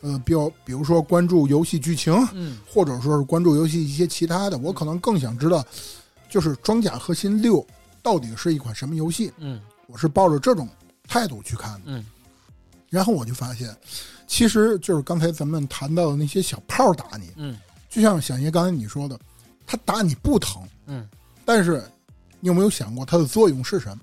[0.00, 2.58] 呃，比较比如说关注游戏剧情，嗯。
[2.66, 5.64] 或者说是关注游戏一些其他的，我可能更想知道，
[6.28, 7.56] 就是《装甲核心六》
[8.02, 9.32] 到底是一款什么游戏。
[9.38, 9.60] 嗯。
[9.86, 10.68] 我是抱着这种
[11.06, 11.80] 态度去看的。
[11.86, 12.04] 嗯。
[12.88, 13.74] 然后我就发现，
[14.26, 17.58] 其实就是刚才咱们谈到的那些小炮打你，嗯。
[17.90, 19.18] 就像小爷刚才你说的，
[19.66, 21.08] 他打你不疼，嗯，
[21.44, 21.82] 但是
[22.40, 23.98] 你有没有想过它的作用是什么？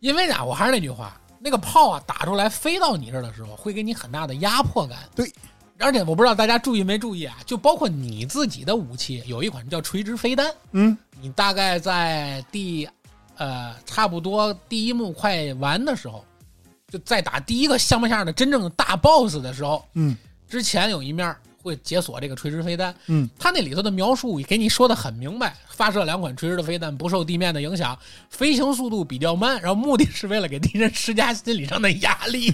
[0.00, 4.98] 因为啊，我还是那句话，那个炮啊打出来飞到你这儿的时候，会给你很大的压迫感。
[5.14, 5.32] 对，
[5.78, 12.88] 而且我不知道大家注意没注意啊，就包括你自己的武器，有一款叫垂直飞弹，嗯，你大概在第
[13.36, 16.24] 呃差不多第一幕快完的时候，
[16.88, 20.16] 就在打第一个像不像的真正的大 BOSS 的时候，嗯
[20.48, 27.98] 之前有一面会解锁这个垂直飞弹，嗯，它那里头的描述给你说的很明白，发射两款垂直的飞弹不受地面的影响，
[28.30, 32.52] 飞行速度比较慢，然后目的是为了给敌人施加心理上的压力，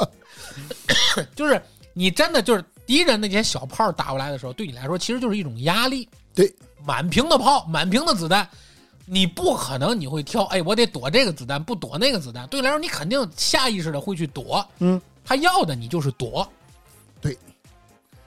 [1.34, 1.60] 就是
[1.92, 6.52] 你真的就是敌人那些小炮打过来的时候，对你来说其实就是一种压力，对，
[6.84, 8.48] 满屏的炮，满屏的子弹。
[9.12, 12.46] 你不可能你会挑，哎，我得躲这个子弹，不躲那个子弹。
[12.46, 14.64] 对来说，你肯定下意识的会去躲。
[14.78, 16.48] 嗯，他要的你就是躲。
[17.20, 17.36] 对，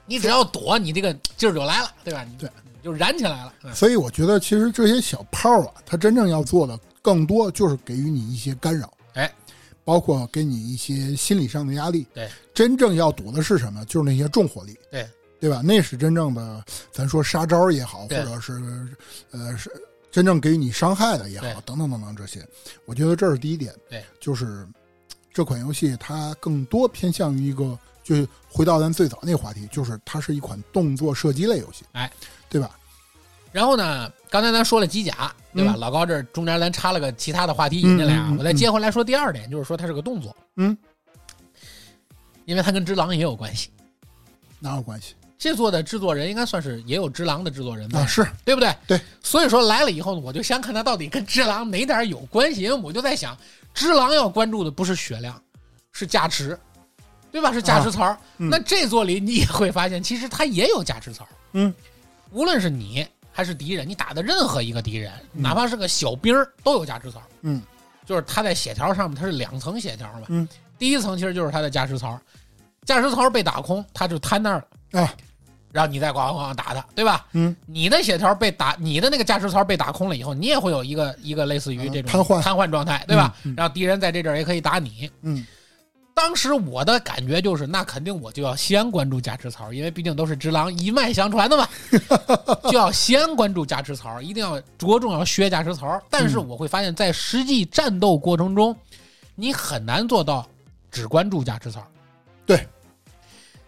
[0.06, 2.24] 你只要躲，你这个劲儿就来了，对吧？
[2.24, 2.50] 你对，
[2.82, 3.54] 就燃起来了。
[3.64, 9.32] 嗯所以我觉得其实这些小炮啊，它真正要做的更多就是给予你一些干扰，哎，
[9.84, 12.06] 包括给你一些心理上的压力。
[12.14, 13.84] 对，真正要躲的是什么？
[13.86, 14.78] 就是那些重火力。
[14.90, 15.08] 对，
[15.40, 15.60] 对吧？
[15.62, 18.52] 那是真正的，咱说杀招也好，或者是
[19.30, 19.70] 呃是
[20.10, 22.46] 真正给予你伤害的也好，等等等等这些，
[22.84, 23.74] 我觉得这是第一点。
[23.90, 24.66] 对，就是
[25.32, 32.08] 这款游戏它更多偏向于一个，就是回到咱最早那个话题，就是它是一款动作射击类游戏，哎，
[32.48, 32.70] 对吧？
[33.50, 35.72] 然后呢，刚才咱说了机甲，对吧？
[35.74, 40.76] 嗯老高这中间咱插了个其他的话题引进来啊，嗯嗯嗯我再接回来说第二点，就是说它是个动作，嗯，
[42.44, 43.70] 因为它跟《只狼》也有关系。
[44.60, 48.06] 哪有关系这座的制作人应该算是也有《只狼》的制作人吧，啊？
[48.06, 48.74] 是对不对？
[48.86, 49.00] 对。
[49.22, 53.34] 所以说来了以后呢，我就先看它到底跟《只狼》哪点有关系，因为我就在想，
[53.74, 55.40] 《只狼》要关注的不是血量，
[55.92, 56.58] 是加持，
[57.34, 57.52] 对吧？
[57.52, 58.16] 是加持槽。
[58.38, 61.26] 嗯那这座里你也会发现，其实它也有加持槽。
[61.52, 61.74] 嗯，
[62.30, 67.20] 无论是你还是敌人，你打的任何一个敌人，嗯哪怕是个小兵儿，都有加持槽。
[67.42, 67.60] 嗯，
[68.06, 70.26] 就是他在血条上面，它是两层血条嘛。
[70.28, 72.16] 嗯，第一层其实就是他的加持槽，
[72.84, 75.00] 加持槽被打空，他就瘫那儿了。
[75.02, 75.12] 啊，
[75.72, 77.26] 然后你再咣咣咣打他，对吧？
[77.32, 83.34] 嗯，你的血条被打，你的那个加持槽被打空了以后，你也会有一个一个类似于这种嗯瘫痪瘫痪状态，对吧？
[83.42, 85.10] 嗯嗯然后敌人在这阵儿也可以打你。
[85.22, 85.44] 嗯
[86.14, 91.68] 当时我的感觉就是，那肯定我就要先关注加持槽，因为毕竟都是只狼一脉相传的嘛，
[92.70, 96.00] 就要先关注加持槽，一定要着重要削加持槽。
[96.08, 98.74] 但是我会发现，在实际战斗过程中，
[99.34, 100.48] 你很难做到
[100.88, 101.84] 只关注加持槽。
[102.46, 102.64] 对，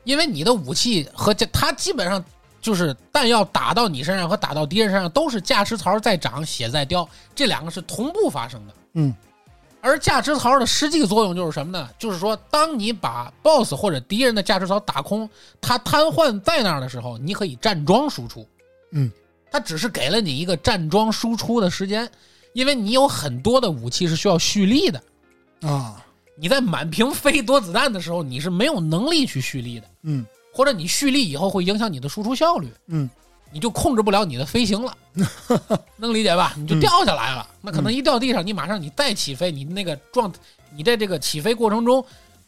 [0.05, 2.25] 因为你的武器和加，它基本上
[2.63, 8.75] 就是弹药打到你身上和打到敌人身上都是价值槽在涨，血在掉，这两个是同步发生的。
[8.95, 9.13] 嗯
[9.87, 11.89] 而价值槽的实际作用就是什么呢？
[11.97, 18.45] 就是说，当你把 BOSS 或者敌人的价值槽打空，它瘫痪在那儿的时候，你可以站桩输出。
[18.91, 19.09] 嗯，
[19.51, 22.11] 它只是给了你一个站桩输出的时间，
[22.53, 25.01] 因为你有很多的武器是需要蓄力的。
[25.61, 26.03] 啊
[26.39, 32.69] 你在满屏飞躲子弹的时候，你是没有能力去蓄力的，嗯或者你蓄力以后会影响你的输出效率。
[32.89, 33.09] 嗯
[33.57, 34.95] 你就控制不了你的飞行了，
[35.97, 36.53] 能理解吧？
[36.59, 40.31] 你就掉下来了，那可能一掉地上，你马上你再起飞，你那个状，
[40.75, 42.05] 你在这个起飞过程中，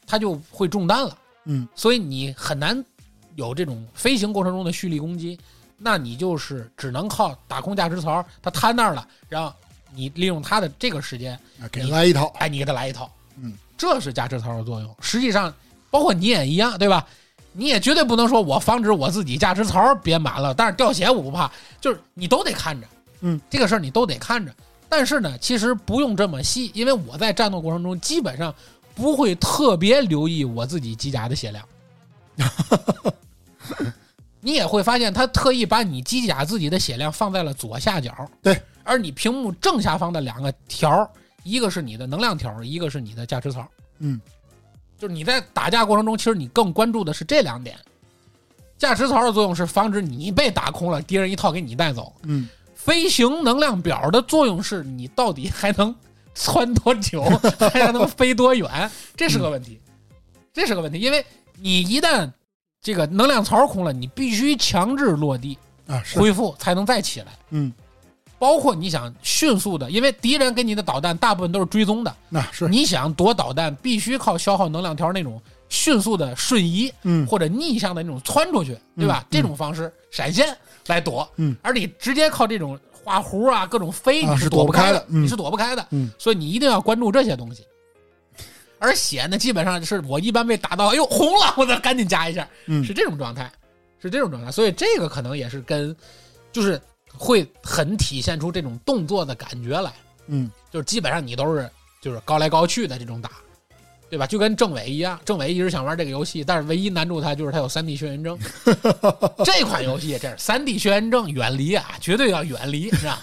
[0.06, 1.16] 它就会中弹了，
[1.46, 2.84] 嗯所以你很难
[3.36, 5.38] 有这种飞行过程中的蓄力攻击，
[5.78, 9.50] 那你就是只能靠打空驾驶槽，它瘫那儿了，然后
[9.94, 12.26] 你利用它的这个时间，啊，给来一套。
[12.38, 14.94] 哎，你给它来一套，嗯，这是驾驶槽的作用。
[15.00, 15.50] 实际上，
[15.90, 17.08] 包括你也一样，对吧？
[17.58, 22.86] 你也绝对不能说我防止我自己价值槽别满了，但是掉血我不怕，就是你都得看着，
[23.22, 24.54] 嗯，这个事儿你都得看着。
[24.88, 28.54] 但是呢，其实不用这么细，因为我在战斗过程中基本上
[28.94, 31.66] 不会特别留意我自己机甲的血量。
[34.40, 41.10] 你也会发现，他特意把你机甲自己的血量放在了左下角，对，而你屏幕正下方的两个条儿，
[41.42, 43.68] 一个是你的能量条儿，一个是你的价值槽。
[43.98, 44.20] 嗯，
[44.98, 47.78] 就是你在打架过程中，其实你更关注的是这两点。
[48.76, 52.12] 驾驶槽的作用是防止你被打空了，敌人一套给你带走。
[52.24, 55.94] 嗯飞行能量表的作用是你到底还能
[56.34, 57.22] 窜多久，
[57.72, 59.78] 还能飞多远，这是个问题，
[60.54, 61.24] 这是个问题，因为
[61.56, 62.30] 你一旦
[62.80, 67.26] 这个能量槽空了，你必须强制落地啊恢复才能再起来。
[67.50, 67.70] 嗯，
[68.38, 72.68] 包括你想迅速的，因为敌人给你的导弹大部分都是追踪的，那是。
[72.68, 77.26] 你想躲导弹，必须靠消耗能量条那种迅速的瞬移嗯。
[77.26, 79.24] 或者逆向的那种窜出去，对吧？
[79.24, 79.26] 嗯。
[79.30, 87.64] 这种方式闪现来躲，嗯，而你直接靠这种画弧啊、各种飞，啊你是躲不开的嗯你是躲不开的，嗯，所以你一定要关注这些东西。
[88.78, 92.84] 而血呢，基本上是我一般被打到，哎呦红了，我得赶紧加一下，嗯。
[92.84, 93.50] 是这种状态，
[94.00, 94.52] 是这种状态。
[94.52, 95.94] 所以这个可能也是跟，
[96.52, 96.80] 就是
[97.16, 99.92] 会很体现出这种动作的感觉来。
[100.26, 101.70] 嗯就是基本上你都是
[102.02, 103.30] 就是高来高去的这种打，
[104.10, 104.26] 对吧？
[104.26, 108.38] 就跟政委一样，政委一直想玩这个游戏，但是唯一难住他就是他有三 D 眩晕症。
[109.44, 113.20] 这款游戏这是三 D 眩晕症，远离啊，绝对要远离，是吧？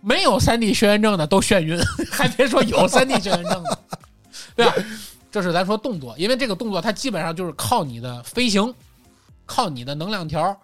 [0.00, 1.78] 没有三 D 眩晕症的都眩晕，
[2.10, 3.78] 还别说有 三 D 眩晕症的，
[4.56, 4.74] 对吧？
[5.30, 8.74] 这是咱说动作，因为这个动作它基本上就是靠你的飞行，
[9.46, 10.60] 靠你的能量条，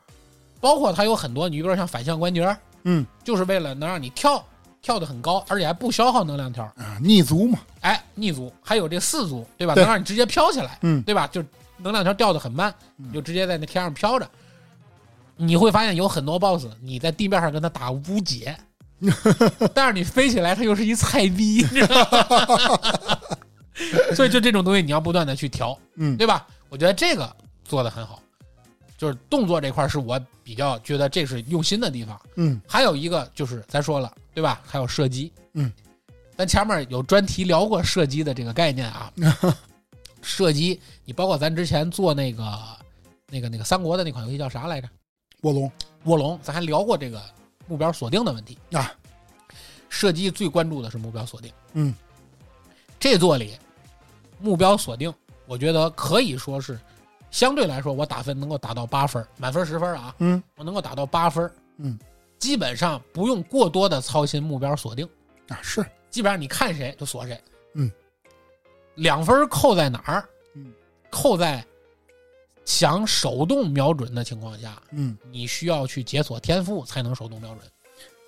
[0.67, 4.45] 包括它有很多，你比如说像反向关节，嗯就是为了能让你跳
[4.83, 6.65] 跳得很高，而且还不消耗能量条。
[6.77, 9.75] 啊逆足嘛，哎，逆足，还有这四足，对吧？
[9.75, 11.25] 对能让你直接飘起来，嗯对吧？
[11.29, 11.41] 就
[11.77, 14.29] 能量条掉得很慢，嗯你就直接在那天上飘着。
[15.37, 18.57] 你会发现有很多 BOSS，你在地面上跟他打无解，
[19.73, 23.19] 但是你飞起来，他又是一菜逼，你知道吗？
[24.17, 26.45] 所以就这种东西，你要不断的去调，嗯对吧？
[26.71, 27.31] 我觉得这个
[27.65, 28.21] 做的很好，
[28.97, 32.21] 就是动作这块是我比较觉得这是用心的地方。
[32.37, 34.61] 嗯还有一个就是咱说了，对吧？
[34.65, 35.73] 还有射击，嗯，
[36.37, 39.13] 咱前面有专题聊过射击的这个概念啊。
[40.23, 42.59] 射击，你包括咱之前做那个
[43.29, 44.89] 那个那个三国的那款游戏叫啥来着？
[45.43, 45.71] 卧龙
[46.05, 47.23] 卧龙，咱还聊过这个
[47.69, 48.93] 目标锁定的问题啊。
[49.89, 51.95] 射击最关注的是目标锁定，嗯，
[52.99, 53.57] 这座里
[54.41, 55.13] 目标锁定，
[55.47, 56.79] 我觉得可以说是
[57.37, 61.99] 相对来说，我打分能够打到八分，满分十分啊，嗯我能够打到八分，嗯，
[62.38, 65.07] 基本上不用过多的操心目标锁定，
[65.49, 67.38] 啊是基本上你看谁就锁谁，
[67.75, 67.92] 嗯，
[68.94, 70.27] 两分扣在哪儿？
[70.55, 70.72] 嗯，
[71.11, 71.62] 扣在
[72.64, 77.61] 想手动瞄准的情况下，嗯你需要去解锁天赋才能手动瞄准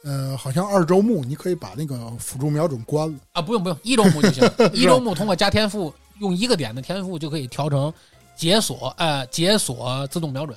[0.04, 3.18] 呃，好像二周目你可以把那个辅助瞄准关了。
[3.32, 4.44] 啊，不用不用，一周目就行，
[4.74, 7.90] 一周目通过加天赋，用一个点的天赋就可以调成
[8.38, 10.57] 解锁呃解锁自动瞄准，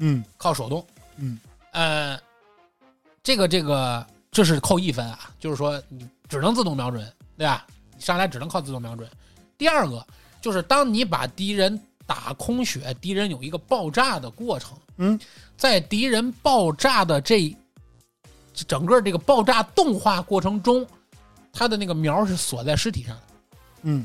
[0.00, 0.22] 嗯。
[0.36, 0.84] 靠手动，
[1.16, 1.38] 嗯。
[1.70, 2.18] 呃，
[3.22, 7.00] 这个这个这是扣一分啊，就是说你只能自动瞄准，
[7.38, 7.64] 对吧？
[7.96, 9.08] 你上来只能靠自动瞄准。
[9.56, 10.04] 第二个
[10.40, 15.18] 就是当你把敌人打空血，敌人有一个爆炸的过程，嗯，
[15.56, 17.56] 在敌人爆炸的这
[18.66, 20.84] 整个这个爆炸动画过程中，
[21.52, 23.22] 他的那个瞄是锁在尸体上的，
[23.82, 24.04] 嗯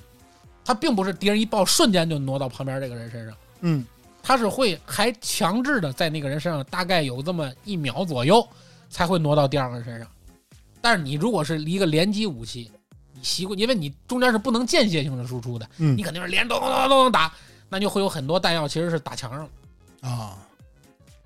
[0.65, 3.37] 他并不是敌人一爆瞬间就挪到旁边这个人身上。
[3.61, 3.85] 嗯
[4.21, 8.45] 他是会还强制的在那个人身上大概有这么一秒左右
[8.89, 10.07] 才会挪到第二个人身上。
[10.81, 12.71] 但是你如果是一个连击武器，
[13.13, 17.31] 你习惯，因为你中间是不能间歇性的输出的，嗯你肯定是连咚咚咚咚咚打，
[17.69, 19.43] 那就会有很多弹药其实是打墙上
[20.01, 20.37] 了，啊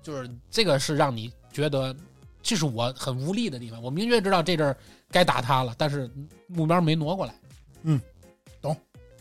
[0.02, 1.94] 就是这个是让你觉得
[2.42, 3.82] 这是我很无力的地方。
[3.82, 4.76] 我明确知道这阵儿
[5.10, 6.10] 该打他了，但是
[6.46, 7.34] 目标没挪过来。
[7.82, 8.19] 嗯，懂。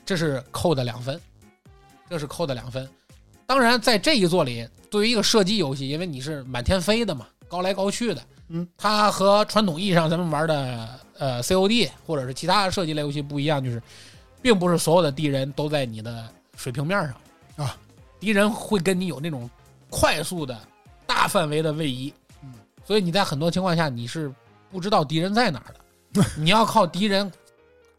[0.09, 1.21] 这是扣的两分，
[2.09, 2.89] 这是扣的两分。
[3.45, 13.79] 当然，在这一座里，对于一个射击游戏，因为你是满天飞的嘛，高来高去的，嗯，它和传统意义上咱们玩的呃 COD 或者是其他射击类游戏不一样，就是
[14.41, 17.13] 并不是所有的敌人都在你的水平面上。
[17.67, 17.77] 啊，
[18.19, 19.47] 敌人会跟你有那种
[19.91, 20.59] 快速的
[21.05, 22.51] 大范围的位移，嗯，
[22.83, 24.33] 所以你在很多情况下你是
[24.71, 27.31] 不知道敌人在哪儿的， 你要靠敌人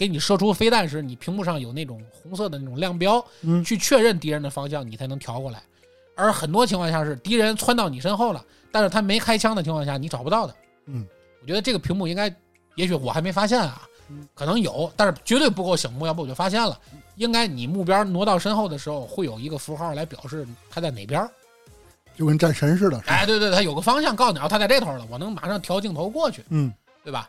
[0.01, 5.63] 给你射出飞弹时，你屏幕上有那种红色的那种亮标，嗯去确认敌人的方向，你才能调过来。
[6.15, 10.57] 而很多情况下是敌人窜到你身后了，但是他没开枪的情况下，你找不到的。
[10.87, 11.07] 嗯，
[11.43, 12.35] 我觉得这个屏幕应该，
[12.77, 16.81] 也许我还没发现啊嗯，可能有，但是绝对不够醒目，要不我就发现了。
[17.17, 21.31] 应该你目标挪到身后的时候，会有一个符号来表示他在哪边儿。
[22.17, 22.99] 就跟战神似的。
[23.07, 26.43] 哎，对对，他有个方向告诉你，哦，他在这头了，我能马上调镜头过去。
[26.49, 26.73] 嗯
[27.05, 27.29] 对吧？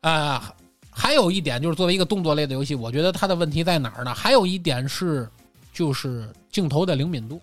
[0.00, 0.54] 啊、
[0.98, 4.14] 还有一点就是作为一个动作类的游戏，我觉得它的问题在哪儿呢？
[4.14, 5.28] 还有一点是，
[5.72, 7.38] 就是镜头的灵敏度，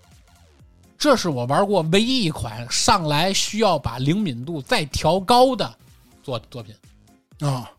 [0.97, 5.71] 这是我玩过唯一一款上来需要把灵敏度再调高的
[6.23, 6.75] 作作品。
[7.47, 7.69] 啊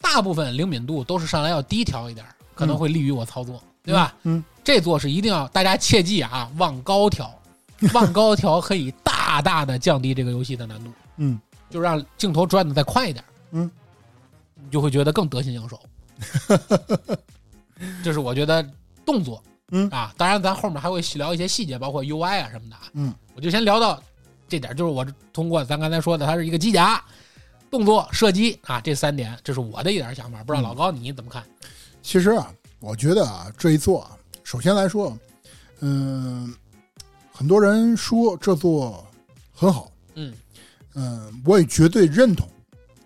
[0.00, 4.14] 大部分灵敏度都是上来要低调一点，可能会利于我操作，对吧？？
[4.22, 7.28] 嗯这座是一定要大家切记啊，往高调，
[7.92, 10.92] 往高调可以大大的降低这个游戏的难度。
[11.16, 11.38] 嗯
[11.68, 13.70] 就让镜头转的再快一点，嗯，
[14.62, 15.80] 你就会觉得更得心应手。
[18.02, 18.68] 这是我觉得
[19.06, 22.76] 动作，嗯啊，当然咱后面还会细聊一些细节，包括 UI 啊什么的。
[22.94, 24.02] 嗯，我就先聊到
[24.48, 27.02] 这点，就是我通过咱刚才说的，它是一个机甲、
[27.70, 31.44] 动作、射击啊这三点，这是我的一点想法，不知道嗯老高你怎么看？
[32.02, 34.10] 其实啊，我觉得啊，这一座啊，
[34.42, 35.16] 首先来说，
[35.80, 36.52] 嗯、
[37.32, 39.06] 很多人说这座
[39.54, 40.34] 很好，嗯
[40.94, 42.48] 嗯、我也绝对认同。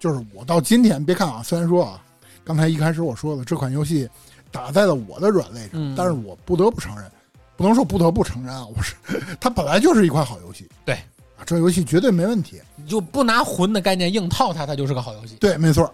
[0.03, 2.03] 就是我到今天，别看啊，虽然说啊，
[2.43, 4.09] 刚才一开始我说了这款游戏
[4.51, 7.09] 打在了我的软肋上，嗯但是我不得不承认，
[7.57, 8.97] 不能说不得不承认啊，我是
[9.41, 10.97] 它本来就是一款好游戏，对
[11.37, 15.89] 啊，这游戏绝对没问题，你就不拿魂的概念硬套它，它就是个好游戏，对，没错，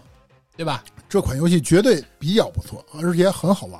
[0.57, 0.83] 对吧？
[1.07, 3.79] 这款游戏绝对比较不错，而且很好玩。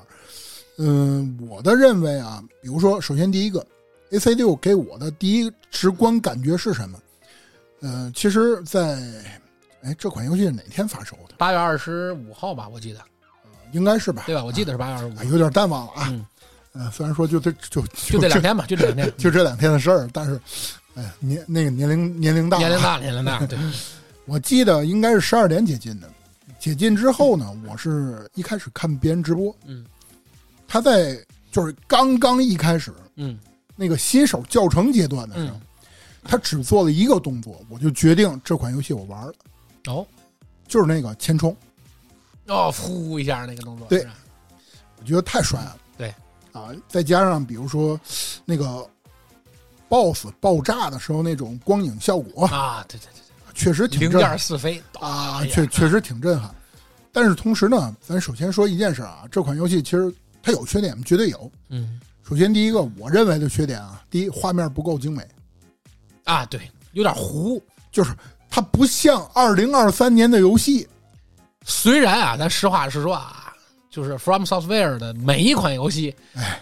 [0.77, 3.65] 嗯，我的认为啊，比如说，首先第一个
[4.11, 6.99] ，AC 六给我的第一直观感觉是什么？
[7.81, 8.97] 呃，其实在，
[9.83, 11.35] 哎，这款游戏是哪天发售的？
[11.37, 12.99] 八月二十五号吧，我记得，
[13.71, 14.23] 应该是吧？
[14.25, 14.43] 对吧？
[14.43, 16.07] 我记得是八月二十五啊，，有点淡忘了啊。
[16.11, 16.25] 嗯，
[16.73, 20.39] 呃，虽然说就这就就这两天吧，就这两天， 就这两天的事儿，但是，
[20.95, 23.57] 哎，年那个年龄年龄大年龄大 了，年龄大了，对。
[24.25, 26.07] 我记得应该是十二点解禁的。
[26.59, 29.85] 解禁之后呢，我是一开始看别人直播，嗯
[30.67, 31.17] 他在
[31.51, 33.39] 就是刚刚一开始嗯
[33.75, 35.61] 那个新手教程阶段的时候，嗯
[36.21, 39.33] 他只做了一个动作，我就决定这款游戏我玩了。
[39.87, 40.05] 哦。
[40.67, 41.55] 就是那个前冲，
[42.47, 44.05] 哦，呼一下那个动作，对。
[44.99, 45.77] 我觉得太帅了。
[45.97, 46.13] 对。
[46.51, 47.99] 啊，再加上比如说
[48.45, 48.87] 那个
[49.87, 54.31] BOSS 爆炸的时候那种光影效果，啊，对对对确实挺震撼。
[54.31, 54.81] 件四飞。
[54.99, 56.53] 啊，确确实挺震撼。
[57.11, 60.13] 但是同时呢，咱首先说一件事啊，这款游戏其实
[60.43, 61.51] 它有缺点，绝对有。
[61.69, 61.99] 嗯。
[62.23, 65.27] 首先第一个，我认为的缺点啊，第一画面不够精美，
[66.25, 67.59] 啊，对，有点糊。
[67.91, 68.15] 就是
[68.49, 70.87] 它不像二零二三年的游戏。
[71.65, 73.53] 虽然啊，咱实话实说啊，
[73.89, 76.61] 就是 From Software 的每一款游戏，哎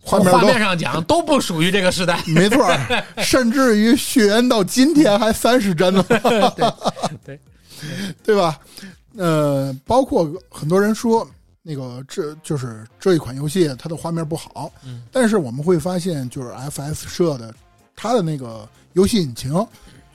[0.00, 2.22] 画画面画面上讲都不属于这个时代。
[2.26, 6.02] 没错儿，甚至于血缘到今天还三十帧呢，
[7.24, 7.38] 对
[8.24, 8.58] 对吧？
[9.16, 11.28] 呃，包括很多人说
[11.62, 17.54] 那个这就是这一款游戏它的画面不好，嗯但是我们会发现，就是 FS 社的
[17.94, 19.54] 它的那个游戏引擎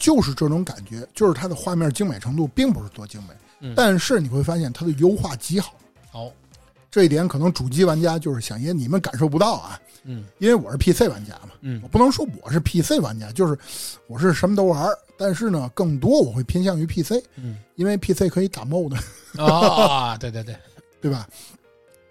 [0.03, 3.29] 就是这种感觉，就是它的画面精美程度并不是多精美，
[3.61, 3.73] 嗯。
[3.73, 5.75] 但是你会发现它的优化极好。
[6.11, 6.29] 好，
[6.91, 10.25] 这一点可能主机玩家就是想爷你们感受不到啊，嗯。
[10.39, 11.79] 因为我是 PC 玩家嘛，嗯。
[11.81, 13.57] 我不能说我是 PC 玩家，就是
[14.07, 17.57] 我是什么都玩，但是呢，更多我会偏向于 PC，嗯。
[17.75, 18.93] 因为 PC 可以打 mod，
[19.41, 20.53] 啊，对对对，
[20.99, 21.25] 对吧？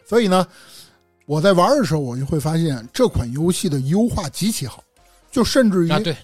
[0.06, 0.46] 所以呢，
[1.26, 4.82] 我在玩的时候，我就会发现这款游戏的优化极其好，
[5.30, 6.16] 就甚至于啊对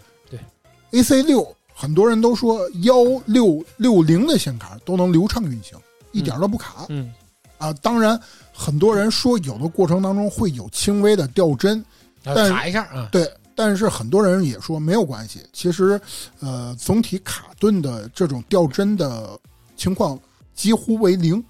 [0.93, 5.79] ，AC 六，很多人都说幺六六零的显卡都能流畅运行，
[6.11, 7.09] 一点都不卡、嗯
[7.57, 7.73] 啊。
[7.75, 8.21] 当然，
[8.53, 11.79] 很多人说有的过程当中会有轻微的掉帧，
[12.25, 15.41] 要但卡一下啊，对，但是很多人也说没有关系。
[15.53, 16.01] 其实，
[16.41, 19.39] 呃，总体卡顿的这种掉帧的
[19.77, 20.19] 情况
[20.57, 21.41] 几乎为零，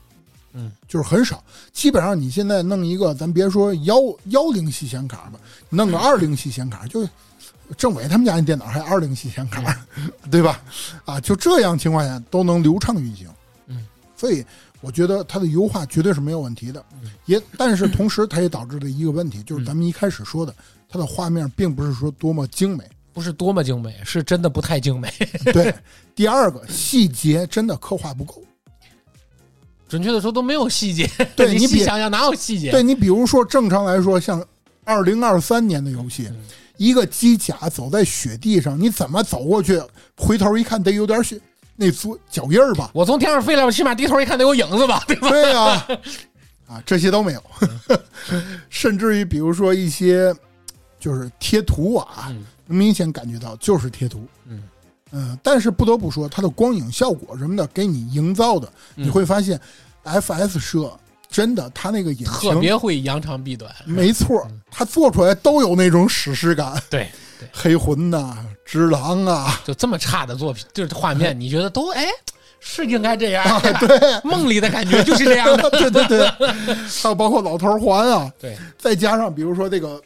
[0.53, 1.43] 嗯，就是很少。
[1.73, 7.03] 基本上你现在弄一个，咱别说幺幺零系显卡吧，弄个二零系显卡，就
[7.77, 9.63] 政委他们家那电脑还二零系显卡，
[10.31, 10.63] 对吧？
[11.05, 13.29] 啊，就这样情况下都能流畅运行，
[13.67, 14.45] 嗯，所以。
[14.81, 16.81] 我觉得它的优化绝对是没有问题的，
[17.25, 20.55] 也但是同时它也导致了一个问题，就是咱们一开始说的，
[20.89, 22.85] 它的画面并不是说多么精美。
[23.13, 25.13] 不是多么精美，是真的不太精美。
[25.53, 25.75] 对，
[26.15, 28.41] 第二个细节真的刻画不够。
[29.89, 32.71] 准确的说都没有细节，对你 你比细想想哪有细节？
[32.71, 34.41] 对你比如说，正常来说，像
[34.85, 36.31] 二零二三年的游戏，
[36.79, 39.79] 一个机甲走在雪地上，你怎么走过去？
[40.17, 41.39] 回头一看，得有点雪
[41.77, 42.91] 那足脚印儿吧？
[42.95, 45.29] 我从天上飞来，我起码低头一看得有影子吧，对吧？
[45.29, 45.87] 对呀、
[46.67, 47.43] 啊，这些都没有，
[48.71, 50.35] 甚至于比如说一些
[50.99, 54.27] 就是贴图啊，嗯明显感觉到就是贴图。
[54.47, 54.63] 嗯
[55.11, 59.59] 嗯，但是不得不说，它的光影效果什么的给你营造的，嗯你会发现
[60.05, 60.93] ，FS 社
[61.31, 63.71] 真的他那个引特别会扬长避短。
[63.85, 67.09] 没错，他做出来都有那种史诗感，对
[67.39, 72.07] 对，黑魂呐、只狼啊，就这么差的作品，就是画面，你觉得都哎
[72.61, 73.45] 是应该这样？
[73.47, 73.73] 啊对。
[73.73, 75.71] 吧 对梦里的感觉就是这样的。
[75.71, 76.27] 对对对，
[77.03, 80.01] 还有包括老头环啊，对，再加上比如说这个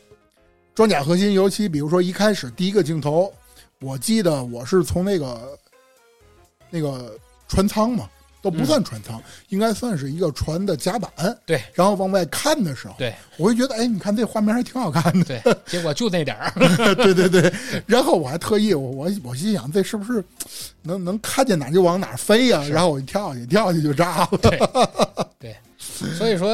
[0.75, 3.33] 装甲核心，尤其比如说一开始第一个镜头，
[3.81, 5.59] 我记得我是从那个
[6.69, 7.17] 那个
[7.49, 8.09] 船舱嘛，
[8.43, 11.11] 都不算船舱，应该算是一个船的甲板，
[11.47, 11.63] 对。
[11.73, 13.15] 然后往外看的时候，对。
[13.39, 16.53] 我会觉得，哎，你看这画面还挺好看的，对，结果就那点儿。
[16.97, 17.53] 对对对，
[17.87, 20.23] 然后我还特意我我我心想这是不是
[20.83, 24.39] 能能看见哪就往哪飞呀、然后我一跳下去，跳下去就炸了。
[25.39, 25.57] 对，
[25.89, 26.51] 所以说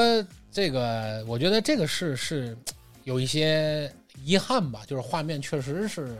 [0.52, 2.56] 这个，我觉得这个是是
[3.04, 3.90] 有一些
[4.24, 6.16] 遗憾吧，就是画面确实是，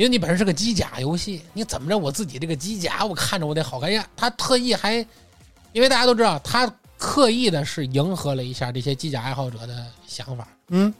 [0.00, 4.94] 因为你本身是个机甲游戏，你怎么着我自己这个机甲我看着我得好看呀，他特意还，
[5.74, 10.90] 因为大家都知道他刻意的是迎合了一下这些机甲爱好者的想法，嗯，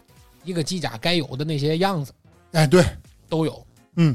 [0.44, 2.12] 一个机甲该有的那些样子
[2.52, 2.84] 哎，对，
[3.26, 4.14] 都有，嗯，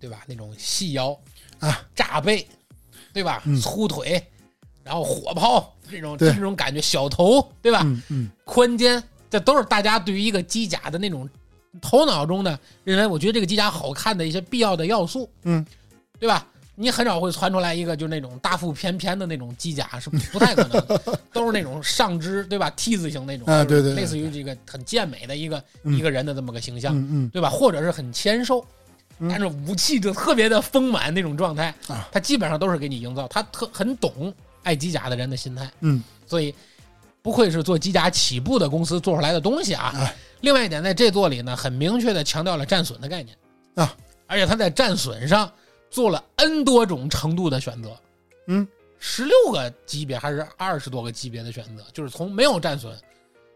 [0.00, 0.24] 对吧？
[0.26, 1.16] 那种细腰
[1.60, 2.44] 啊，炸背，
[3.12, 3.40] 对吧？
[3.44, 4.20] 嗯粗腿，
[4.82, 7.82] 然后火炮这种这种感觉，小头，对吧？
[7.84, 11.30] 嗯嗯，宽肩，这都是大家对于一个机甲的那种
[11.80, 15.64] 头脑中呢认为，我觉得这个机甲好看的一些必要的要素，嗯，
[16.18, 16.46] 对吧？
[16.76, 20.70] 你很少会传出来一个就那种大腹便便的那种机甲，是不太可能。
[20.88, 21.00] 的，
[21.32, 25.96] 都是那种上肢对吧？T 字形那种，啊对对对类似于这个很健美的一个嗯。
[25.96, 27.28] 一个人的这么个形象，嗯嗯。
[27.28, 27.48] 对吧？
[27.48, 28.64] 或者是很纤瘦，
[29.20, 29.28] 嗯。
[29.28, 36.52] 但是武器就特别的丰满那种状态啊，他基本上都是给你营造，他特很懂爱机甲的人的心态，嗯，所以
[37.24, 39.92] 不愧是做机甲起步的公司做出来的东西啊。
[39.96, 40.14] 哎。
[40.42, 43.34] 另外一点，在这座里呢，很明确的强调了战损的概念。
[43.76, 43.96] 啊，
[44.26, 45.50] 而且他在战损上
[45.90, 47.96] 做了 N 多种程度的选择，
[48.48, 48.68] 嗯，
[48.98, 52.94] 十六个级别还是二十多个级别的选择，就是从没有战损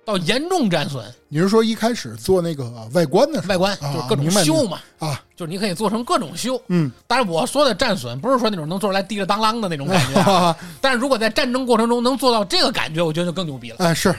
[0.08, 5.22] 到严重战损，你是说一开始做那个外观的时候外观啊就是各种修嘛，啊？
[5.36, 6.58] 就是你可以做成各种修。
[6.68, 13.76] 嗯，但是我说的战损不是说那种能做出来滴了当啷的那种感觉 但是如果在战争过程中能做到这个感觉，我觉得就更牛逼了。
[13.80, 14.16] 哎是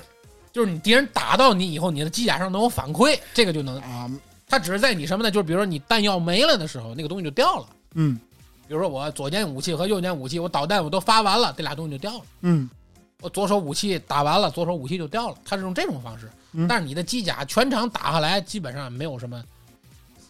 [0.53, 3.75] 就是你敌人打到你以后，你的机甲上能有反馈，这个就能。
[3.81, 4.07] 啊，
[4.47, 5.31] 它只是在你什么呢？
[5.31, 7.65] 就是比如说你弹药没了的时候，那个东西就掉了。
[7.95, 8.19] 嗯
[8.67, 12.21] 比如说我左肩武器和右肩武器，我导弹我都发完了，这俩东西就掉了。
[12.41, 12.69] 嗯
[13.21, 15.37] 我左手武器打完了，左手武器就掉了。
[15.43, 19.43] 他是用这种方式，嗯但是你的机甲全场打下来，基本上没有什么。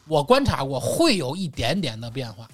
[0.08, 2.48] 我观察过，会有一点点的变化，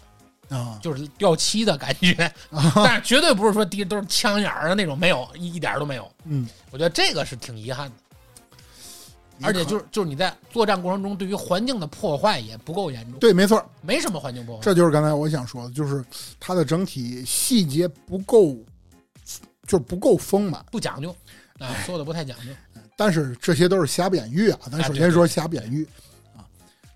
[0.49, 2.13] 啊就是掉漆的感觉，
[2.75, 6.11] 但是绝对不是说敌都是枪眼儿的那种，没有一一点都没有。
[6.25, 7.95] 嗯，我觉得这个是挺遗憾的，
[9.41, 14.61] 而且就是就是你在作战过程中对于环境的破坏也不够严重，对，没错，没什么环境破坏。
[14.61, 16.03] 这就是刚才我想说的，就是
[16.41, 18.57] 它的整体细节不够，
[19.67, 20.65] 就是不够丰满。
[20.71, 21.15] 不讲究
[21.59, 22.51] 啊，做的不太讲究。
[22.97, 25.85] 但是这些都是瑕不掩瑜啊，咱首先说瑕不掩瑜
[26.35, 26.47] 啊。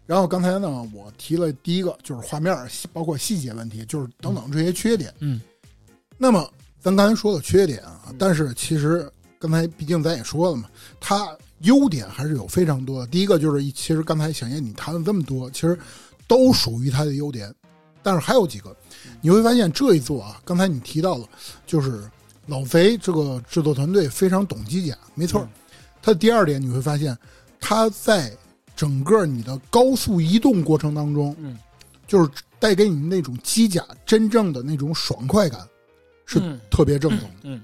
[0.06, 2.56] 然后刚才呢，我提了第一个就是画面，
[2.94, 5.14] 包括细节问题，就是等等这些缺点。
[5.20, 5.42] 嗯，
[6.18, 6.50] 那么
[6.80, 10.70] 咱刚才说的缺点啊，但是其实刚才毕竟咱也说了嘛，
[11.02, 13.08] 它优点还是有非常多的。
[13.08, 15.78] 第一个就是，其实刚才小燕你谈了这么多，其实
[16.28, 17.54] 都属于它的优点，
[18.02, 18.74] 但是还有几个，
[19.20, 21.28] 你会发现这一座啊，刚才你提到了，
[21.68, 22.10] 就是
[22.50, 25.48] 老贼这个制作团队非常懂机甲，没错。
[26.02, 27.16] 它的第二点你会发现，
[27.60, 28.36] 它在
[28.76, 31.58] 整个你的高速移动过程当中，嗯，
[32.08, 35.62] 就是带给你那种机甲真正的那种爽快感，
[36.26, 36.60] 是嗯。
[36.72, 37.36] 特别正宗的。
[37.44, 37.62] 嗯。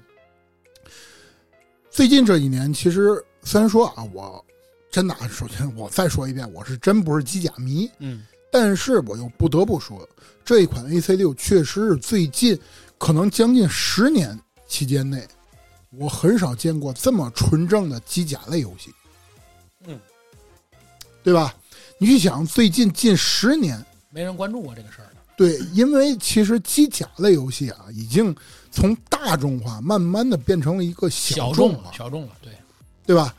[1.90, 4.44] 最近这几年，其实虽然说啊，我
[4.90, 8.24] 真的啊，首先我再说一遍，我是真不是机甲迷，嗯。
[8.52, 10.08] 但是我又不得不说，
[10.44, 12.58] 这一款 AC 六确实是最近
[12.96, 15.26] 可能将近十年期间内，
[15.90, 18.92] 我很少见过这么纯正的机甲类游戏，
[19.86, 19.98] 嗯，
[21.22, 21.54] 对吧？
[21.98, 25.10] 你去想，最近近十年，没人关注过这个事儿了。
[25.36, 28.34] 对，因为其实机甲类游戏啊，已经
[28.70, 32.52] 从大众化慢慢的变成了一个小众了，小众了，对。
[33.06, 33.32] 对吧？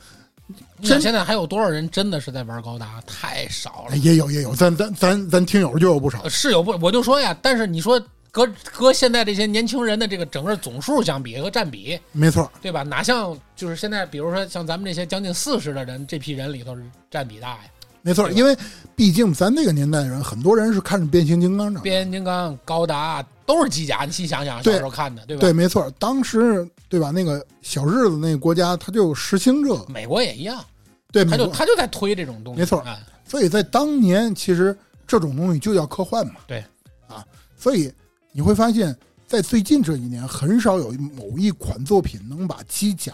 [0.78, 3.02] 你想现在还有多少人真的是在玩高达？
[3.02, 3.98] 太少了。
[3.98, 8.02] 也有也有，咱咱咱咱听友就有不少呃，是有不，我就说呀，但是你说
[8.38, 12.84] 和和现在这些年轻人的这个整个总数相比和占比，没错，对吧？
[12.84, 16.78] 哪像就是现在，比如说像咱们这些将近四十的人，这批人里头
[17.10, 17.62] 占比大呀。
[18.04, 18.56] 没错，因为
[18.96, 21.82] 毕竟咱那个年代的人，很多人是看着变形金刚的。
[21.82, 25.42] 变形金刚、高达都是机甲，你细想想，小对时候看的，对吧？
[25.42, 27.10] 对，没错，当时对吧？
[27.10, 30.64] 那个小日子那个国家，他就实行这个，美国也一样，
[31.12, 34.78] 对，他就他就在推这种东西，没错哎所以在当年，其实
[35.08, 36.36] 这种东西就叫科幻嘛。
[36.46, 36.64] 对，
[37.08, 37.26] 啊，
[37.58, 37.92] 所以
[38.38, 43.12] 你会发现在最近这一年，很少有某一款作品能把机甲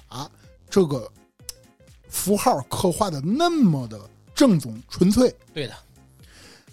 [0.69, 1.09] 这个
[2.09, 3.97] 符号刻画的那么的
[4.35, 5.73] 正宗纯粹，对的，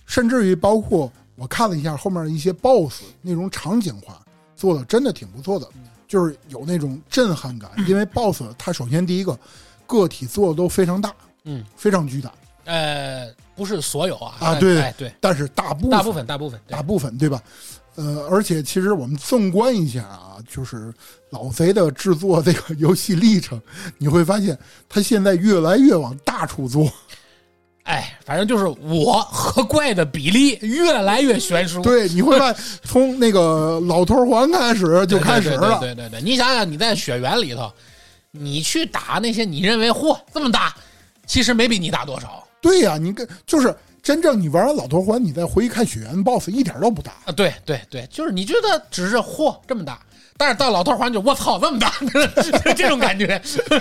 [0.04, 4.20] 甚至于包括我看了一下后面的一些 BOSS 那种场景化
[4.56, 5.68] 做的真的挺不错的，
[6.08, 7.70] 就是有那种震撼感。
[7.86, 9.38] 因为 BOSS 它首先第一个
[9.86, 12.32] 个体做的都非常大，嗯，非常巨大，
[12.64, 15.90] 呃，不是所有啊，啊对哎对，但是大部分。
[15.90, 17.40] 大部分大部分，大部分对吧？
[17.96, 20.92] 呃，而且其实我们纵观一下啊，就是
[21.30, 23.60] 老贼的制作这个游戏历程，
[23.98, 26.90] 你会发现他现在越来越往大处做。
[27.84, 35.78] 哎，反正就是我和怪的比例越来越悬殊，对，你会发现 从那个老头环开始就开始了。
[35.80, 37.72] 对对对，你想想，你在雪原里头，
[38.30, 40.72] 你去打那些你认为嚯这么大，
[41.26, 47.12] 其实没比你大多少对呀、你跟就是真正你玩完老头环，你再回去看雪原 BOSS 一点都不大。
[47.26, 47.32] 啊！
[47.32, 50.00] 对对对，就是你觉得只是嚯这么大，
[50.36, 51.92] 但是到老头环就我操这么大，
[52.74, 53.40] 这种感觉。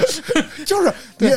[0.65, 1.29] 就是你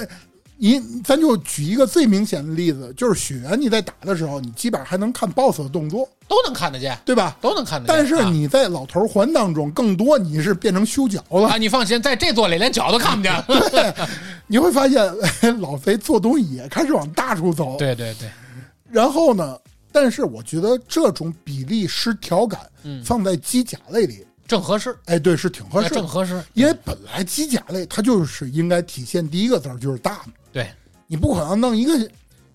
[0.56, 7.36] 你咱就举一个最明显的例子，就是雪原你在打的时候，你基本上还能看 BOSS 的动作，都能看得见，对吧？
[7.40, 7.96] 都能看得见。
[7.96, 11.48] 但是啊你在老头环当中，更多你是变成修脚了。
[11.48, 13.44] 啊，你放心，在这座里连脚都看不见。
[14.46, 15.00] 你会发现
[15.60, 17.76] 老贼做东西也开始往大处走。
[17.78, 18.28] 对对对，
[18.92, 19.58] 然后呢，
[19.90, 25.94] 但是我觉得这种比例失调感嗯，放在机甲类里，正合适，哎，对，是挺合适的。
[25.96, 26.40] 正合适。
[26.52, 30.70] 因为本来机甲类它就是应该体现第一个字儿就是大嘛，对
[31.06, 31.92] 你不可能弄一个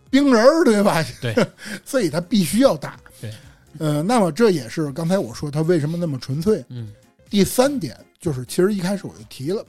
[0.09, 1.03] 冰人儿，对吧？
[1.21, 1.35] 对，
[1.83, 2.97] 所以它必须要大。
[3.19, 3.33] 对，
[3.79, 6.63] 呃，那么这也是刚才我说它为什么那么纯粹。
[6.69, 6.93] 嗯
[7.29, 9.65] 第三点就是，其实一开始我就提了，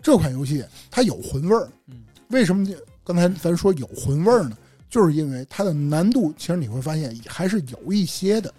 [0.00, 1.68] 这款游戏它有魂味儿。
[1.88, 2.66] 嗯，为什么
[3.04, 4.56] 刚才咱说有魂味儿呢？
[4.94, 8.54] 就是因为它的难度，其实你会发现还是有一些的。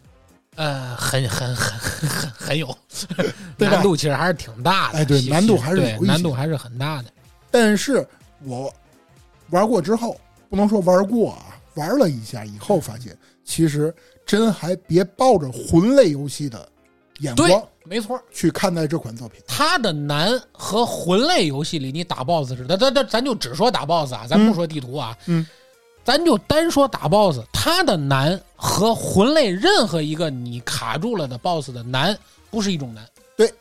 [0.58, 2.78] 呃，很很很很很很有，
[3.58, 4.98] 对难度其实还是挺大的。
[5.00, 7.10] 哎对难度还是有一些难度还是很大的。
[7.50, 8.06] 但是
[8.44, 8.70] 我
[9.52, 10.20] 玩过之后，
[10.50, 16.68] 不能说玩过啊，玩了一下以后发现，其实真还别抱着魂类游戏的
[17.20, 19.42] 眼光，没错，去看待这款作品。
[19.48, 25.46] 它的难和魂类游戏里你打 BOSS 似的，咱咱咱就只说打 BOSS 啊，咱不说地图啊，嗯，
[26.06, 32.16] 咱就单说打 BOSS，它的难和魂类任何一个你卡住了的 BOSS 的难
[32.52, 33.04] 不是一种难，
[33.36, 33.52] 对，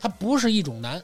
[0.00, 1.00] 它不是一种难。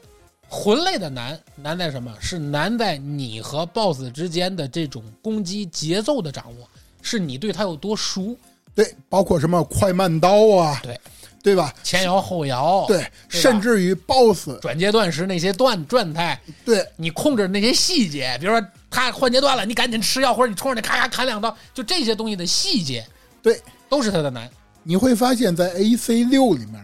[0.49, 2.13] 魂类的难难在什么？
[2.19, 6.67] 是难在你和 BOSS 之间的这种攻击节奏的掌握，
[7.01, 8.35] 是你对它有多熟，
[8.75, 10.99] 对，包括什么快慢刀啊，对，
[11.43, 11.73] 对吧？
[11.83, 23.05] 前摇后摇，，对，甚至于 BOSS，转阶段时那些段状态，对你控制那些细节，比如说他换阶段了，你赶紧吃药，或者你冲上去咔咔砍两刀，就这些东西的细节
[23.41, 24.49] 对，都是他的难。
[24.83, 26.83] 你会发现在 AC 六里面，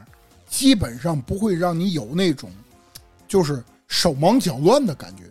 [0.50, 2.52] 基本上不会让你有那种
[3.28, 5.24] 就是手忙脚乱的感觉。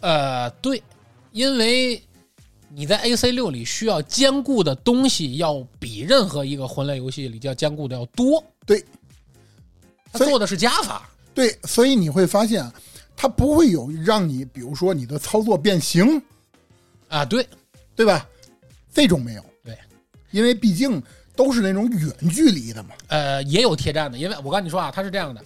[0.00, 0.82] 呃，对，
[1.32, 2.02] 因为
[2.78, 8.44] 你在 AC 六里需要兼顾的东西要比任何一个魂类游戏里要兼顾的要多。
[8.66, 8.84] 对，
[10.12, 12.74] 他做的是加法，对，所以你会发现啊，
[13.16, 16.22] 它不会有让你，比如说你的操作变形，
[17.08, 17.48] 啊，对，
[17.94, 18.28] 对吧？
[18.92, 19.44] 这种没有。
[19.64, 19.74] 对，
[20.30, 21.02] 因为毕竟
[21.34, 22.90] 都是那种远距离的嘛。
[23.06, 25.42] 呃，也有贴站的，因为我跟你说啊，它是这样的，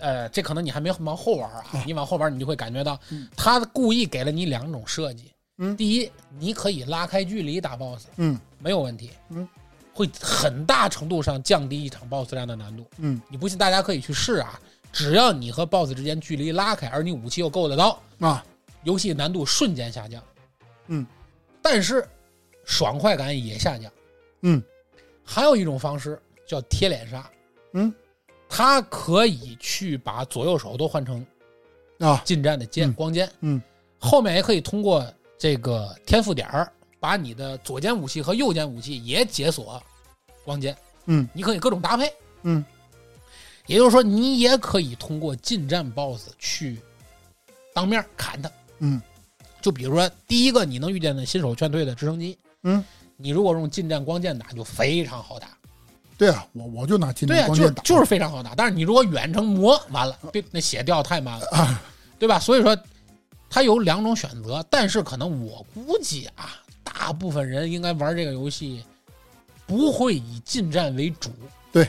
[0.00, 2.98] 呃，这可能你还没往后玩啊，你往后玩你就会感觉到，
[3.36, 5.31] 他故意给了你两种设计。
[5.58, 5.76] 嗯。
[5.76, 8.38] 第一，你可以拉开距离打 BOSS，嗯。
[8.58, 9.48] 没有问题，嗯，
[9.92, 12.86] 会很大程度上降低一场 BOSS 战的难度。
[12.98, 13.20] 嗯。
[13.28, 14.60] 你不信，大家可以去试啊，
[14.92, 18.44] 只要你和 BOSS 之间距离拉开，而你武器又够得到，啊，
[18.84, 20.22] 游戏难度瞬间下降。
[20.88, 21.06] 嗯，
[21.60, 22.06] 但是
[22.64, 23.90] 爽快感也下降。
[24.42, 24.62] 嗯。
[25.24, 27.30] 还有一种方式叫贴脸杀，
[27.72, 27.92] 嗯。
[28.48, 31.24] 它可以去把左右手都换成
[31.98, 32.20] 啊。
[32.24, 32.92] 近战的剑、嗯。
[32.92, 33.62] 光剑，嗯。
[33.98, 35.04] 后面也可以通过
[35.42, 39.82] 这个天赋点儿把你的左肩武器和右肩武器也解锁
[40.44, 40.76] 光剑，
[41.06, 42.08] 嗯你可以各种搭配。
[42.44, 42.64] 嗯
[43.66, 46.78] 也就是说，你也可以通过近战 BOSS 去
[47.74, 48.48] 当面砍他。
[48.78, 49.02] 嗯
[49.60, 52.84] 就比如说，第一个你能遇见的新手劝退的直升机，嗯，
[53.16, 55.48] 你如果用近战光剑打，就非常好打。
[56.16, 58.54] 对啊，我我就拿近战光剑打，就是就是非常好打。
[58.54, 61.82] 但是你如果远程磨，完了，对，那血掉太慢了，啊
[62.16, 62.38] 对吧？
[62.38, 62.78] 所以说，
[63.54, 68.82] 它有两种选择，但是可能我估计啊，大部分人应该玩这个游戏
[69.66, 71.30] 不会以近战为主。
[71.70, 71.86] 对，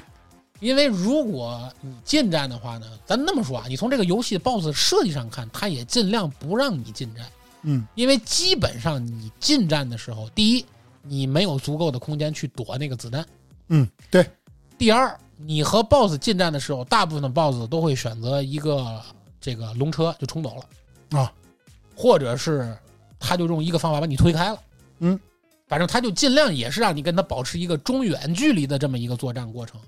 [0.59, 7.25] 因为如果你近战的话呢，咱那么说啊，你从这个游戏 BOSS 设计上看，它也尽量不让你近战，
[7.61, 10.65] 嗯因为基本上你近战的时候，第一，
[11.01, 13.25] 你没有足够的空间去躲那个子弹。
[13.69, 14.29] 嗯，对，
[14.77, 19.01] 第二，你和 BOSS 近战的时候，大部分的 BOSS 都会选择一个
[19.39, 21.31] 这个龙车就冲走了啊，
[21.95, 22.75] 或者是
[23.19, 24.59] 他就用一个方法把你推开了。
[24.99, 25.19] 嗯，
[25.67, 29.79] 反正他就尽量也是让你跟他保持一个中远距离的这么一个作战过程。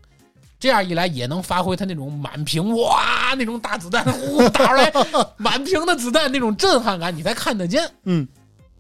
[0.58, 4.92] 这样一来，也能发挥他那种满屏哇那种大子弹呼打出来，
[5.38, 7.90] 满屏的子弹那种震撼感，你才看得见。
[8.04, 8.28] 嗯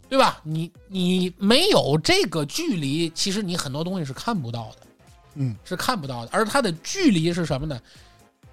[0.07, 0.39] 对吧？
[0.43, 4.87] 你你没有这个距离，其实你很多东西是看不到的，
[5.33, 6.29] 嗯是看不到的。
[6.31, 7.79] 而它的距离是什么呢？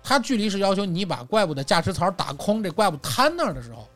[0.02, 3.86] 它距离是要求你把怪物的驾驶槽打空，这怪物瘫那儿的时候，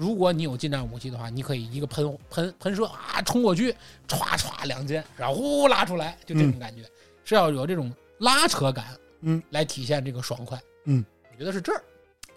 [0.00, 3.70] 如果你有近战武器的话，你可以一个喷喷喷射啊冲过去，
[4.08, 6.82] 歘歘两箭，然后呼拉出来，就这种感觉，
[7.22, 10.58] 是要有这种拉扯感，嗯，来体现这个爽快。
[10.86, 11.84] 嗯，我觉得是这儿。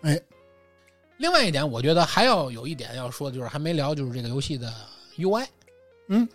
[0.01, 0.21] 哎，
[1.19, 4.69] 另外一点，我觉得还要有一点要说的就是还没聊，就是这个游戏的
[5.15, 5.47] UI。
[6.09, 6.27] 嗯，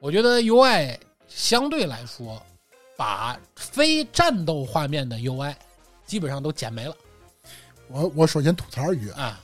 [0.00, 2.42] 我觉得 UI 相对来说，
[2.94, 5.54] 把非战斗画面的 UI
[6.04, 6.94] 基本上都剪没了。
[7.88, 9.43] 我我首先吐槽一句啊，啊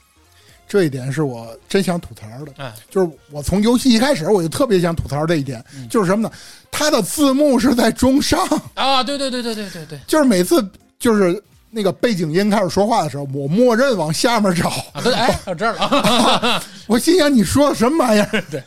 [0.71, 2.73] 这一点是我真想吐槽的，啊！
[2.89, 6.33] 就是我从游戏一开始我就特别想吐槽这一点，嗯就是什么呢？
[6.71, 8.39] 它的字幕是在中上，
[8.75, 10.65] 啊，对对对对对对对就是每次
[10.97, 16.63] 就是那个背景音开始说话的时候，我默认往下面找，啊，对，哎，到这儿了啊。
[16.87, 18.31] 我心想你说的什么玩意儿？
[18.49, 18.63] 对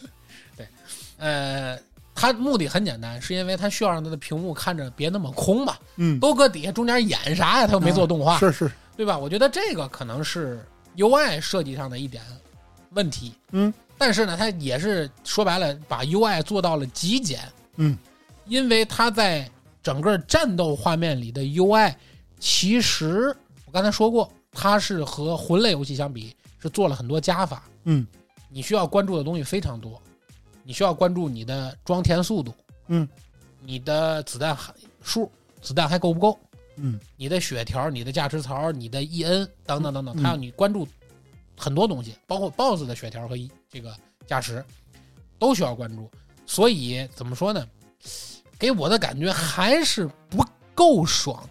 [0.57, 0.67] 对
[1.19, 1.79] 呃，
[2.13, 7.65] 它目的很简单，是因为它需要让它的屏幕看着别那么空吧，嗯，都搁底下中间演啥呀？
[7.65, 9.17] 他又没做动画，是是，对吧？
[9.17, 10.59] 我觉得这个可能是
[10.97, 12.23] UI 设计上的一点
[12.91, 13.33] 问题。
[13.51, 17.41] 嗯，但是呢，它也是说白了，把 UI 做到了极简。
[17.77, 17.97] 嗯，
[18.45, 19.49] 因为它在
[19.81, 21.93] 整个战斗画面里的 UI，
[22.39, 23.35] 其实
[23.65, 27.63] 我刚才说过，它是和魂类游戏相比是做了很多加法。
[27.85, 28.05] 嗯
[28.49, 29.99] 你需要关注的东西非常多，
[30.63, 32.53] 你需要关注你的装填速度，
[32.87, 33.09] 嗯，
[33.59, 34.55] 你的子弹
[35.01, 36.39] 数，子弹还够不够？
[36.76, 40.88] 嗯你的血条、你的价值槽、你的 EN 等等等等，嗯它要你关注
[41.57, 43.95] 很多东西，包括 BOSS 的血条和一这个
[44.26, 44.63] 价值
[45.38, 46.09] 都需要关注。
[46.45, 47.67] 所以怎么说呢？
[48.59, 51.47] 给我的感觉还是不够爽，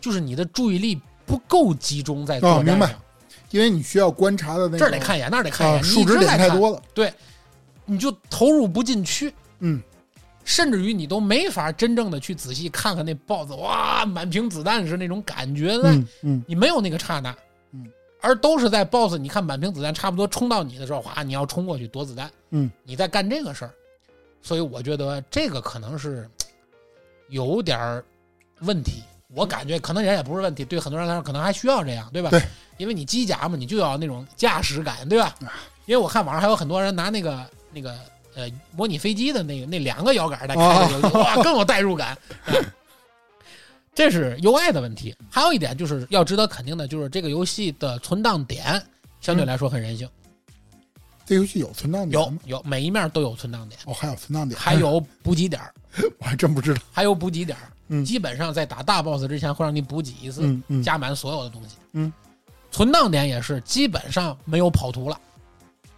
[0.00, 2.74] 就是你的注意力不够集中在作战上。
[2.74, 2.96] 哦明白
[3.50, 6.82] 因为你需要观察的那个这儿得看一眼，那儿得看一啊，眼，你数值点太多了。
[6.92, 7.14] 对
[7.84, 9.32] 你就投入不进去。
[9.60, 9.80] 嗯，
[10.46, 17.36] 甚至于你都没法真正的去仔细看看那 BOSS，哇，满屏子弹是那种感觉在，嗯嗯你没有那个刹那。
[17.72, 17.84] 嗯，
[18.20, 22.30] 而都是在 BOSS，你看满屏子弹差不多冲到你的时候，哗，你要冲过去躲子弹。
[22.50, 23.74] 嗯，你在干这个事儿，
[24.40, 26.30] 所以我觉得这个可能是
[27.28, 28.04] 有点儿
[28.60, 29.02] 问题。
[29.34, 32.30] 我感觉可能人也不是问题，对很多人来说可能还需要这样，对吧？
[32.30, 32.40] 对，
[32.76, 35.34] 因为你机甲嘛，你就要那种驾驶感，对吧？
[35.86, 37.98] 因为我看网上还有很多人拿那个那个
[38.36, 42.16] 呃模拟飞机的那个那两个摇杆在开这个游戏，哇， 更有代入感。
[42.46, 42.64] 嗯
[43.94, 45.16] 这是 UI 的问题。
[45.30, 48.62] 还有一点就是要值得肯定的，就是这个游戏的存档点
[49.22, 50.06] 相对来说很人性，
[51.24, 52.38] 这游戏有存档点吗？
[52.44, 55.62] 有有每一面都有存档点，哦，还有存档点，还有补给点，
[56.20, 56.80] 我还真不知道。
[56.92, 57.56] 还有补给点。
[57.88, 61.76] 嗯基本上在打大 boss 之前会让你补给一次，嗯嗯加满所有的东西。
[61.92, 62.12] 嗯，
[62.70, 65.18] 存档点也是基本上没有跑图了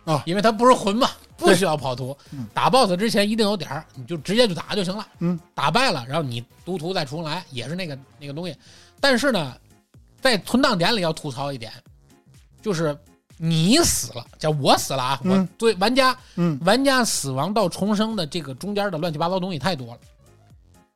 [0.04, 2.46] 啊因为它不是魂嘛，不需要跑图嗯。
[2.52, 5.06] 打 boss 之前一定有点儿，你就直接就打就行了。
[5.20, 8.54] 嗯，打败了，然后你读图再重来，也是那个那个东西。
[9.00, 9.56] 但是呢，
[10.20, 11.72] 在存档点里要吐槽一点，
[12.60, 12.96] 就是
[13.36, 15.20] 你死了，叫我死了啊！
[15.24, 19.98] 我嗯对玩家嗯玩家死亡到重生的这个中间的乱七八糟东西太多了，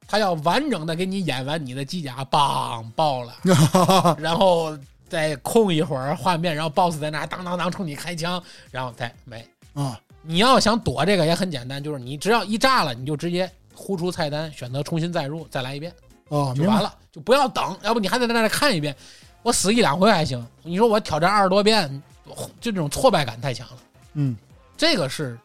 [0.08, 3.34] 他要完整的给你演完你的机甲，梆爆了，
[4.18, 4.76] 然后
[5.08, 9.46] 再空一会儿画面，然后 BOSS 在那当当当冲你开枪，然后再没。
[9.74, 15.92] 啊，你要想躲这个也很简单，就是你只要一炸了，你就直接呼出菜单，选择重新再入，再来一遍
[16.28, 16.68] 哦，明白。
[16.68, 18.94] 就完了，就不要等，要不你还得在那儿看一遍。
[19.42, 22.02] 我死一两回还行，你说我挑战二十多遍，
[22.60, 23.76] 就这种挫败感太强了。
[24.14, 24.36] 嗯
[24.76, 25.38] 这个是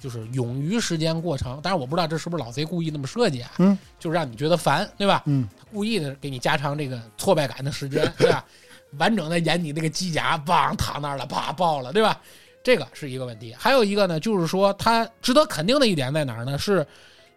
[0.00, 5.22] 就是勇于时间过长，当然我不知道这是不是老贼故意那么设计啊，嗯，就是让你觉得烦，对吧？
[5.26, 8.44] 嗯他故意的给你加长这个挫败感的时间，对吧？
[8.98, 12.20] 完整的演你那个机甲，梆躺那儿了，啪爆了，对吧？
[12.66, 13.54] 这个是一个问题。
[13.56, 16.58] 还有一个呢，就是说它值得肯定的一点在哪儿呢？
[16.58, 16.84] 是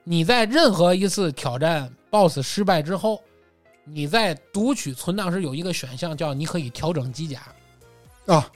[0.03, 3.21] 你在任何一次挑战 BOSS 失败之后，
[3.84, 7.41] 你在读取存档时有一个选项叫你可以调整机甲，
[8.25, 8.49] 啊，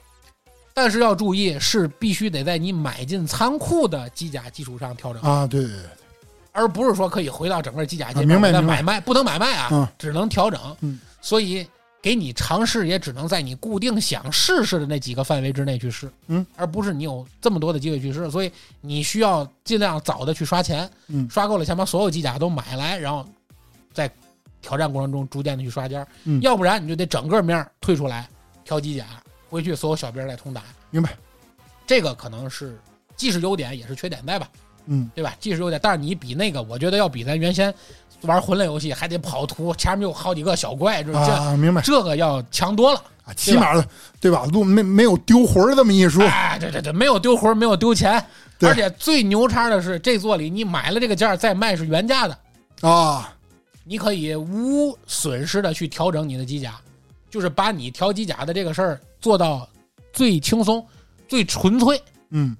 [0.74, 5.82] 但是要注意，是必须得在你买进仓库的机甲基础上调整，啊，对对对，
[6.50, 10.60] 而不是说可以回到整个机甲界明白买卖，不能买卖啊，嗯只能调整。
[10.80, 11.64] 嗯所以
[12.04, 18.30] 给你尝试，也只能在你固定想试试的那几个范围之内去试，嗯，而不是你有这么多的机会去试。
[18.30, 18.52] 所以
[18.82, 23.26] 你需要尽量早的去刷钱，嗯刷够了钱把所有机甲都买来，然后
[23.94, 24.10] 在
[24.60, 28.28] 挑战过程中逐渐的去刷尖儿，嗯要不然你就得整个面儿退出来
[28.64, 29.06] 挑机甲，
[29.48, 30.62] 回去所有小兵儿再重打。
[30.90, 31.16] 明白。
[31.86, 32.78] 这个可能是
[33.16, 34.46] 既是优点也是缺点在吧，
[34.86, 35.34] 嗯对吧？
[35.40, 37.72] 技术优点，但是你比那个，我觉得要比咱原先
[38.22, 43.02] 玩魂类游戏还得跑图，前面有好几个小怪，这、啊，明白这这个要强多了。
[43.24, 43.88] 啊，起码的
[44.20, 44.44] 对吧？
[44.52, 48.22] 路没没有丢魂儿这么一说，哎，对对对，没有丢魂，没有丢钱，
[48.60, 52.38] 而且最牛叉的是，这座里你买了这个件儿再卖是原价的，
[52.86, 53.34] 啊，
[53.82, 56.74] 你可以无损失的去调整你的机甲，
[57.30, 59.66] 就是把你调机甲的这个事儿做到
[60.12, 60.86] 最轻松、
[61.26, 61.98] 最纯粹。
[62.28, 62.54] 嗯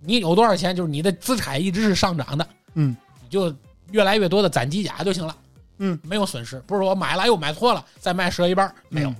[0.00, 3.54] 你有多少钱，就是你的资产一直是上涨的，嗯你就
[3.90, 5.36] 越来越多的攒机甲就行了。
[5.78, 9.10] 嗯，没有损失，不是说我买了又买错了，再卖折一半，没有。
[9.10, 9.16] 嗯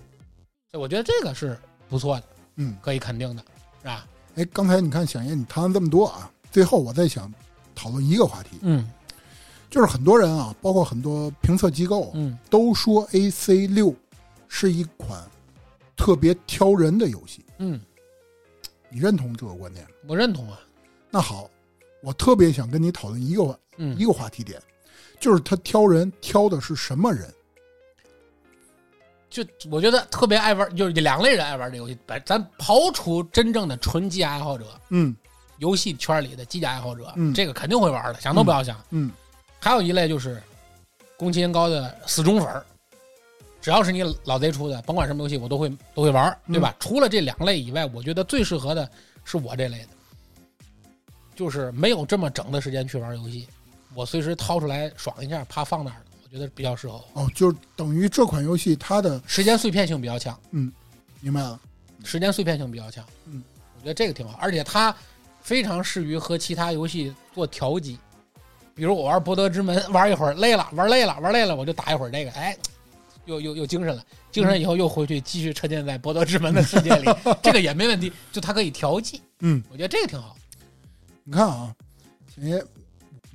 [0.71, 1.59] 所以我觉得这个是
[1.89, 2.25] 不错的，
[2.57, 3.43] 嗯，可以肯定的，
[3.81, 4.07] 是吧？
[4.35, 7.33] 哎，刚才你看小燕你谈了这么多啊，最后我在想
[7.75, 8.87] 讨论一个话题，嗯
[9.71, 13.95] 就是很多人啊，包括很多评测机构嗯都说 AC 六
[14.47, 15.19] 是一款
[15.97, 17.81] 特别挑人的游戏，嗯，
[18.91, 19.91] 你认同这个观点吗？
[20.07, 20.59] 我认同啊。
[21.19, 21.51] 那好，
[22.01, 24.63] 我特别想跟你讨论一个话嗯一个话题点，
[25.19, 27.29] 就是他挑人挑的是什么人？
[29.29, 31.99] 就我觉得特别爱玩，就是两类人爱玩这游戏。
[32.07, 35.13] 咱咱刨除真正的纯机甲爱好者，嗯
[35.57, 38.81] 游戏圈里的机甲爱好者，嗯这个肯定会玩的，想都不要想。
[38.91, 39.11] 嗯
[39.59, 40.41] 还有一类就是
[41.17, 42.65] 宫崎英高的死忠粉儿，
[43.61, 46.77] 只要是你老贼出的，甭管什么游戏，我都会都会玩，对吧？
[46.79, 48.89] 除了这两类以外，我觉得最适合的
[49.25, 49.89] 是我这类的，
[51.39, 53.47] 就是没有这么整的时间去玩游戏，
[53.95, 57.23] 我随时掏出来爽一下，怕放那儿了，我觉得比较适合我。
[57.23, 60.73] 哦，就是等于这款游戏它的时间碎片性比较强，嗯
[61.21, 61.61] 明白了，
[62.03, 63.41] 时间碎片性比较强，嗯，
[63.77, 64.93] 我觉得这个挺好，而且它
[65.41, 67.97] 非常适于和其他游戏做调剂。
[68.75, 72.57] 比如我玩《博德之门》，玩一会儿累了，玩累了，玩累了，我就打一会儿这个，哎，
[73.27, 77.09] 又又又精神了，精神以后又回去继续沉浸在博德之门的世界里，
[77.41, 80.37] 这个也没问题，就它可以调剂，嗯，我觉得这个挺好。
[81.31, 81.75] 你看啊，
[82.41, 82.59] 哎，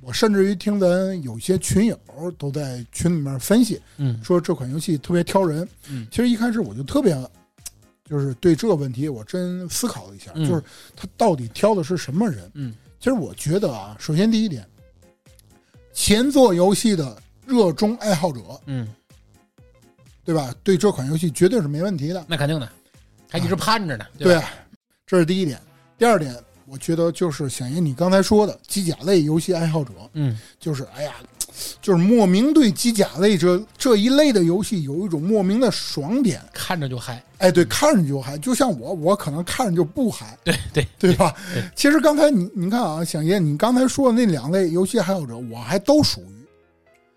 [0.00, 1.96] 我甚至于听咱有些群友
[2.36, 5.66] 都在群里面分析，嗯说这款游戏特别挑人。
[5.88, 7.16] 嗯其实一开始我就特别，
[8.04, 10.60] 就是对这个问题我真思考了一下，嗯就是
[10.96, 12.50] 他到底挑的是什么人？
[12.54, 14.66] 嗯其实我觉得啊，首先第一点，
[15.92, 17.16] 前作游戏的
[17.46, 18.88] 热衷爱好者，嗯，
[20.24, 20.52] 对吧？
[20.64, 22.24] 对这款游戏绝对是没问题的。
[22.26, 22.68] 那肯定的，
[23.30, 24.50] 还一直盼着呢，对吧？，
[25.06, 25.60] 这是第一点。
[25.96, 26.34] 第二点，
[26.66, 31.14] 我觉得就是响应你刚才说的机甲类游戏爱好者，嗯就是哎呀，
[31.80, 36.40] 就是莫名对机甲类这这一类的游戏有一种莫名的爽点。
[36.52, 41.34] 看着就嗨，哎，对，看着就嗨，就像我，我可能看着就不嗨，对对对吧？
[41.52, 46.46] 对其实刚才你你看啊，响爷，你刚才说的那两类游戏爱好者，我还都属于，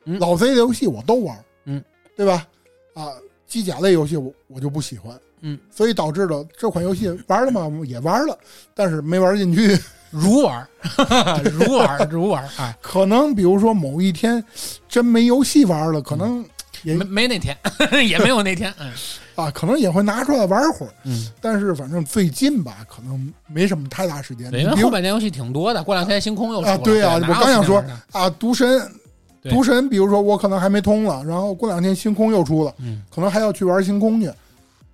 [0.06, 1.84] 嗯老贼的游戏我都玩，嗯，
[2.16, 2.46] 对吧？
[2.94, 3.08] 啊，
[3.48, 8.38] 机甲类游戏我我就不喜欢，嗯，所以导致了这款游戏玩了吗， 也玩了，
[8.74, 9.78] 但是没玩进去。
[10.10, 10.68] 如玩儿，
[11.52, 14.42] 如玩，如玩儿，哎，可能比如说某一天
[14.88, 16.44] 真没游戏玩了，可能
[16.84, 17.56] 也、没没那天，
[18.08, 18.92] 也没有那天，嗯。
[19.36, 20.92] 啊，可能也会拿出来玩会儿。
[21.04, 24.50] 嗯，但是反正最近吧，可能没什么太大时间。
[24.50, 27.84] 对，因为后半年游戏挺多的，过两天星空又出了，啊，对啊，我刚想说
[28.14, 28.82] 啊，毒神，
[29.44, 33.04] 毒神，比如说我可能还没通了，然后过两天星空又出了，嗯。
[33.14, 34.32] 可能还要去玩星空去，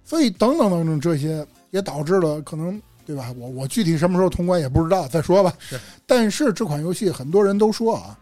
[0.03, 3.33] 所以等等等等这些也导致了可能对吧？
[3.37, 5.53] 我我具体什么时候通关也不知道，再说吧。
[5.59, 8.17] 是，但是这款游戏很多人都说啊，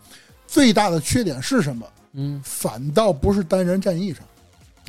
[0.47, 1.86] 最大的缺点是什么？
[2.13, 4.23] 嗯，反倒不是单人战役上，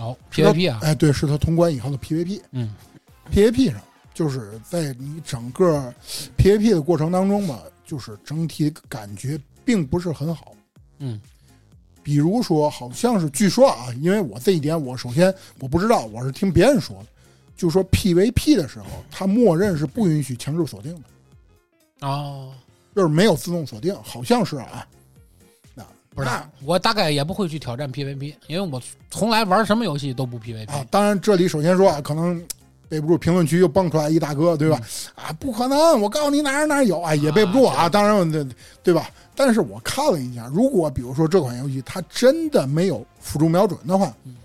[0.00, 2.40] 哦，PVP 啊，哎，对，是他通关以后的 PVP。
[2.52, 2.74] 嗯
[3.32, 3.80] PVP 上，
[4.12, 5.92] 就是在你整个
[6.36, 10.52] PVP 的过程当中吧，就是整体感觉并不是很好。
[10.98, 11.20] 嗯
[12.02, 17.06] 比如说，好像是据说啊，因为我这一点我首先我不知道，我是听别人说的，
[17.56, 22.52] 就说 PVP 的时候，它默认是不允许强制锁定的，哦，
[22.94, 24.86] 就是没有自动锁定，好像是啊。
[25.74, 25.84] 那
[26.14, 32.44] 不知道，我大概也不会去挑战 PVP，因为我从来玩什么游戏都不 PVP 啊，当然这里首先说啊，可能
[32.92, 34.78] 背不住评论区又蹦出来一大哥，对吧？
[35.14, 35.98] 啊，不可能！
[35.98, 37.84] 我告诉你哪儿哪儿有啊，也背不住啊。
[37.84, 38.46] 啊当然，对
[38.82, 39.08] 对吧？
[39.34, 44.36] 但是我看了一下，如果比如说这款游戏它真的没有辅助瞄准的话，嗯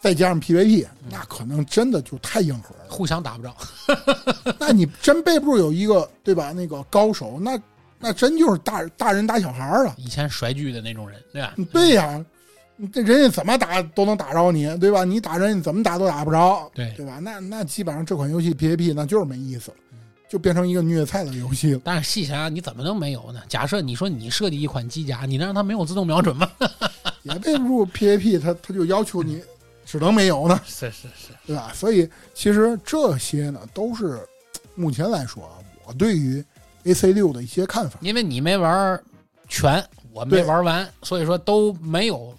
[0.00, 2.84] 再加上 PVP，那可能真的就太硬核了。
[2.88, 3.54] 互相打不着。
[4.58, 6.52] 那你真背不住有一个对吧？
[6.52, 7.60] 那个高手，那
[7.98, 9.94] 那真就是大大人打小孩儿啊！
[9.98, 11.52] 以前甩剧的那种人，对吧？
[11.70, 12.24] 对呀、你
[12.92, 15.04] 这人家怎么打都能打着你，对吧？
[15.04, 17.18] 你打人，你怎么打都打不着，对对吧？
[17.20, 19.76] 那那基本上这款游戏 PVP 那就是没意思了，
[20.28, 21.80] 就变成一个虐菜的游戏了。
[21.82, 23.40] 但是细想想，你怎么能没有呢？
[23.48, 26.48] 假设你说你设计一款机甲，你能让它没有自动瞄准吗？
[27.24, 29.42] 也背不住 PVP，它它就要求你
[29.84, 31.72] 只能没有呢，是是是，对吧？
[31.74, 34.20] 所以其实这些呢，都是
[34.76, 36.44] 目前来说啊，我对于
[36.84, 37.98] AC 六的一些看法。
[38.02, 39.02] 因为你没玩
[39.48, 42.32] 全，我没对玩完，所以说都没有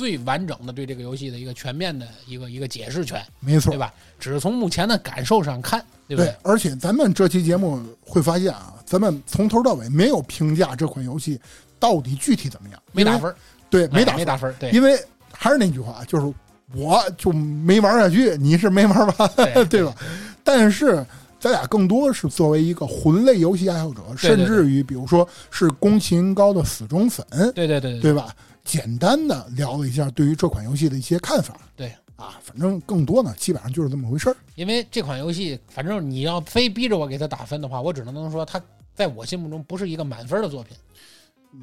[0.00, 3.92] 最完整的对这个游戏的一个全面的一个一个解释权，没错对，吧？
[4.18, 11.38] 只是从目前的感受上看，对不对，而且咱们这期节目会发现啊，咱们从头到尾没有评价这款游戏
[11.78, 13.36] 到底具体怎么样，没打分儿，
[13.68, 14.98] 对，没打没打分儿，对因为
[15.34, 16.32] 还是那句话，就是
[16.74, 19.94] 我就没玩下去，你是没玩完，对 对吧？
[20.42, 21.04] 但是
[21.38, 28.34] 咱俩更多是作为一个魂类游戏爱好者，对对甚至于比如说是宫崎英高的死忠粉，对对对对吧？
[28.70, 31.92] 简单的聊了一下对于这款游戏的一些看法对。
[32.14, 34.36] 啊，反正更多呢，基本上就是这么回事儿。
[34.54, 38.62] 因为这款游戏，反正你要非逼着我给它打分的话，我只能能说它
[38.94, 40.76] 在我心目中不是一个满分的作品，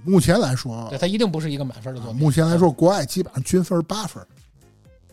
[0.03, 2.19] 目前来说对，，它一定不是一个满分的啊作品。
[2.19, 4.25] 目前来说，国外基本上均分八分，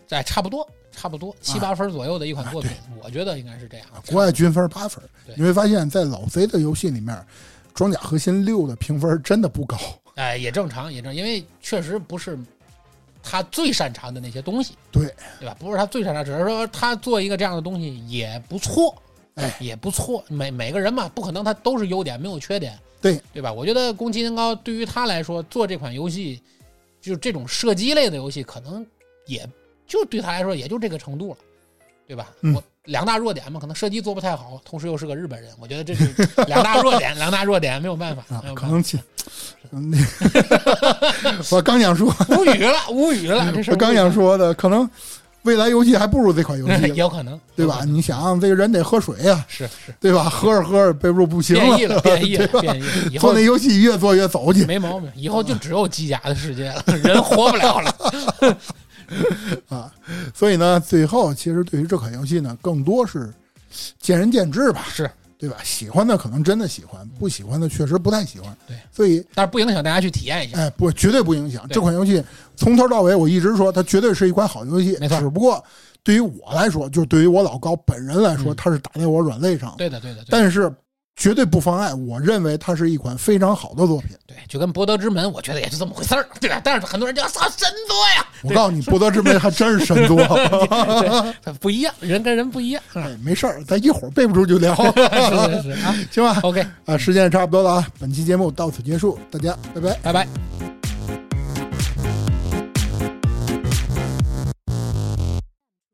[0.08, 3.86] 哎，差不多，差不多七八分左右的一款作品，啊我觉得应该是这样。
[4.06, 5.34] 国外均分八分对。
[5.36, 7.22] 你会发现在老贼的游戏里面，
[7.74, 9.76] 装甲核心六的评分真的不高。
[10.16, 12.38] 哎，也正常，也正，因为确实不是
[13.22, 15.06] 他最擅长的那些东西，对，
[15.40, 15.56] 对吧？
[15.58, 18.94] 不是他最擅长，只是说他做一个这样的东西也不错，
[19.34, 20.24] 哎，也不错。
[20.28, 23.52] 每每个人嘛，不可能他都是优点，没有缺点，对对吧？
[23.52, 26.40] 我觉得宫崎英高对于他来说做这款游戏，
[27.00, 28.86] 就这种射击类的游戏，可能
[29.26, 29.48] 也
[29.86, 31.38] 就对他来说也就这个程度了。
[32.06, 32.30] 对吧？
[32.42, 36.06] 嗯我两大弱点嘛，可能射击做不太好，同时又是个日本人，我觉得这是
[36.46, 38.98] 两大弱点， 两大弱点没有办法，啊可能其，
[39.72, 39.90] 嗯
[41.22, 44.88] 那我刚想说，无语了，无语了，这是我刚想说的，可能
[45.42, 47.80] 未来游戏还不如这款游戏， 有可能，对吧？
[47.86, 50.24] 你想，这个人得喝水呀、是是对吧？
[50.24, 57.94] 喝着喝着背不住不行了变异了，变异了，变异了，以后做那游戏越做越走去，没毛病，以后就只有机甲的世界了，人活不了了，
[59.68, 59.92] 啊。
[60.34, 63.32] 所以呢，最后其实对于这款游戏呢，更多是
[63.98, 65.56] 见仁见智吧，是对吧？
[65.64, 68.56] 喜欢的可能真的喜欢，不喜欢的确实不太喜欢。
[68.66, 70.58] 对，所以但是不影响大家去体验一下。
[70.58, 71.66] 哎，不，绝对不影响。
[71.68, 72.22] 这款游戏
[72.56, 74.96] 从头到尾，我一直说它绝对是一款好游戏。
[75.00, 75.62] 没错只不过
[76.02, 79.74] 对于我来说，就是对于我老高本人来说，嗯它是打在我软肋上。
[79.76, 80.72] 对的，对的，对的但是
[81.16, 84.10] 绝对不妨碍我认为它是一款非常好的作品。
[84.26, 86.60] 对，就跟《博德之门》，我觉得也是这么回事儿，对吧？
[86.64, 90.16] 但是很多人就要操神作呀，我告诉你，博德之门还真是神作。
[90.26, 99.98] 对，它不一样，人跟人不一样，是哎，没事儿，咱一会儿背不住就聊， 是是 啊行吧？，OK，啊，时间也差不多了啊，本期节目到此结束，大家拜拜。
[100.02, 100.83] 拜拜。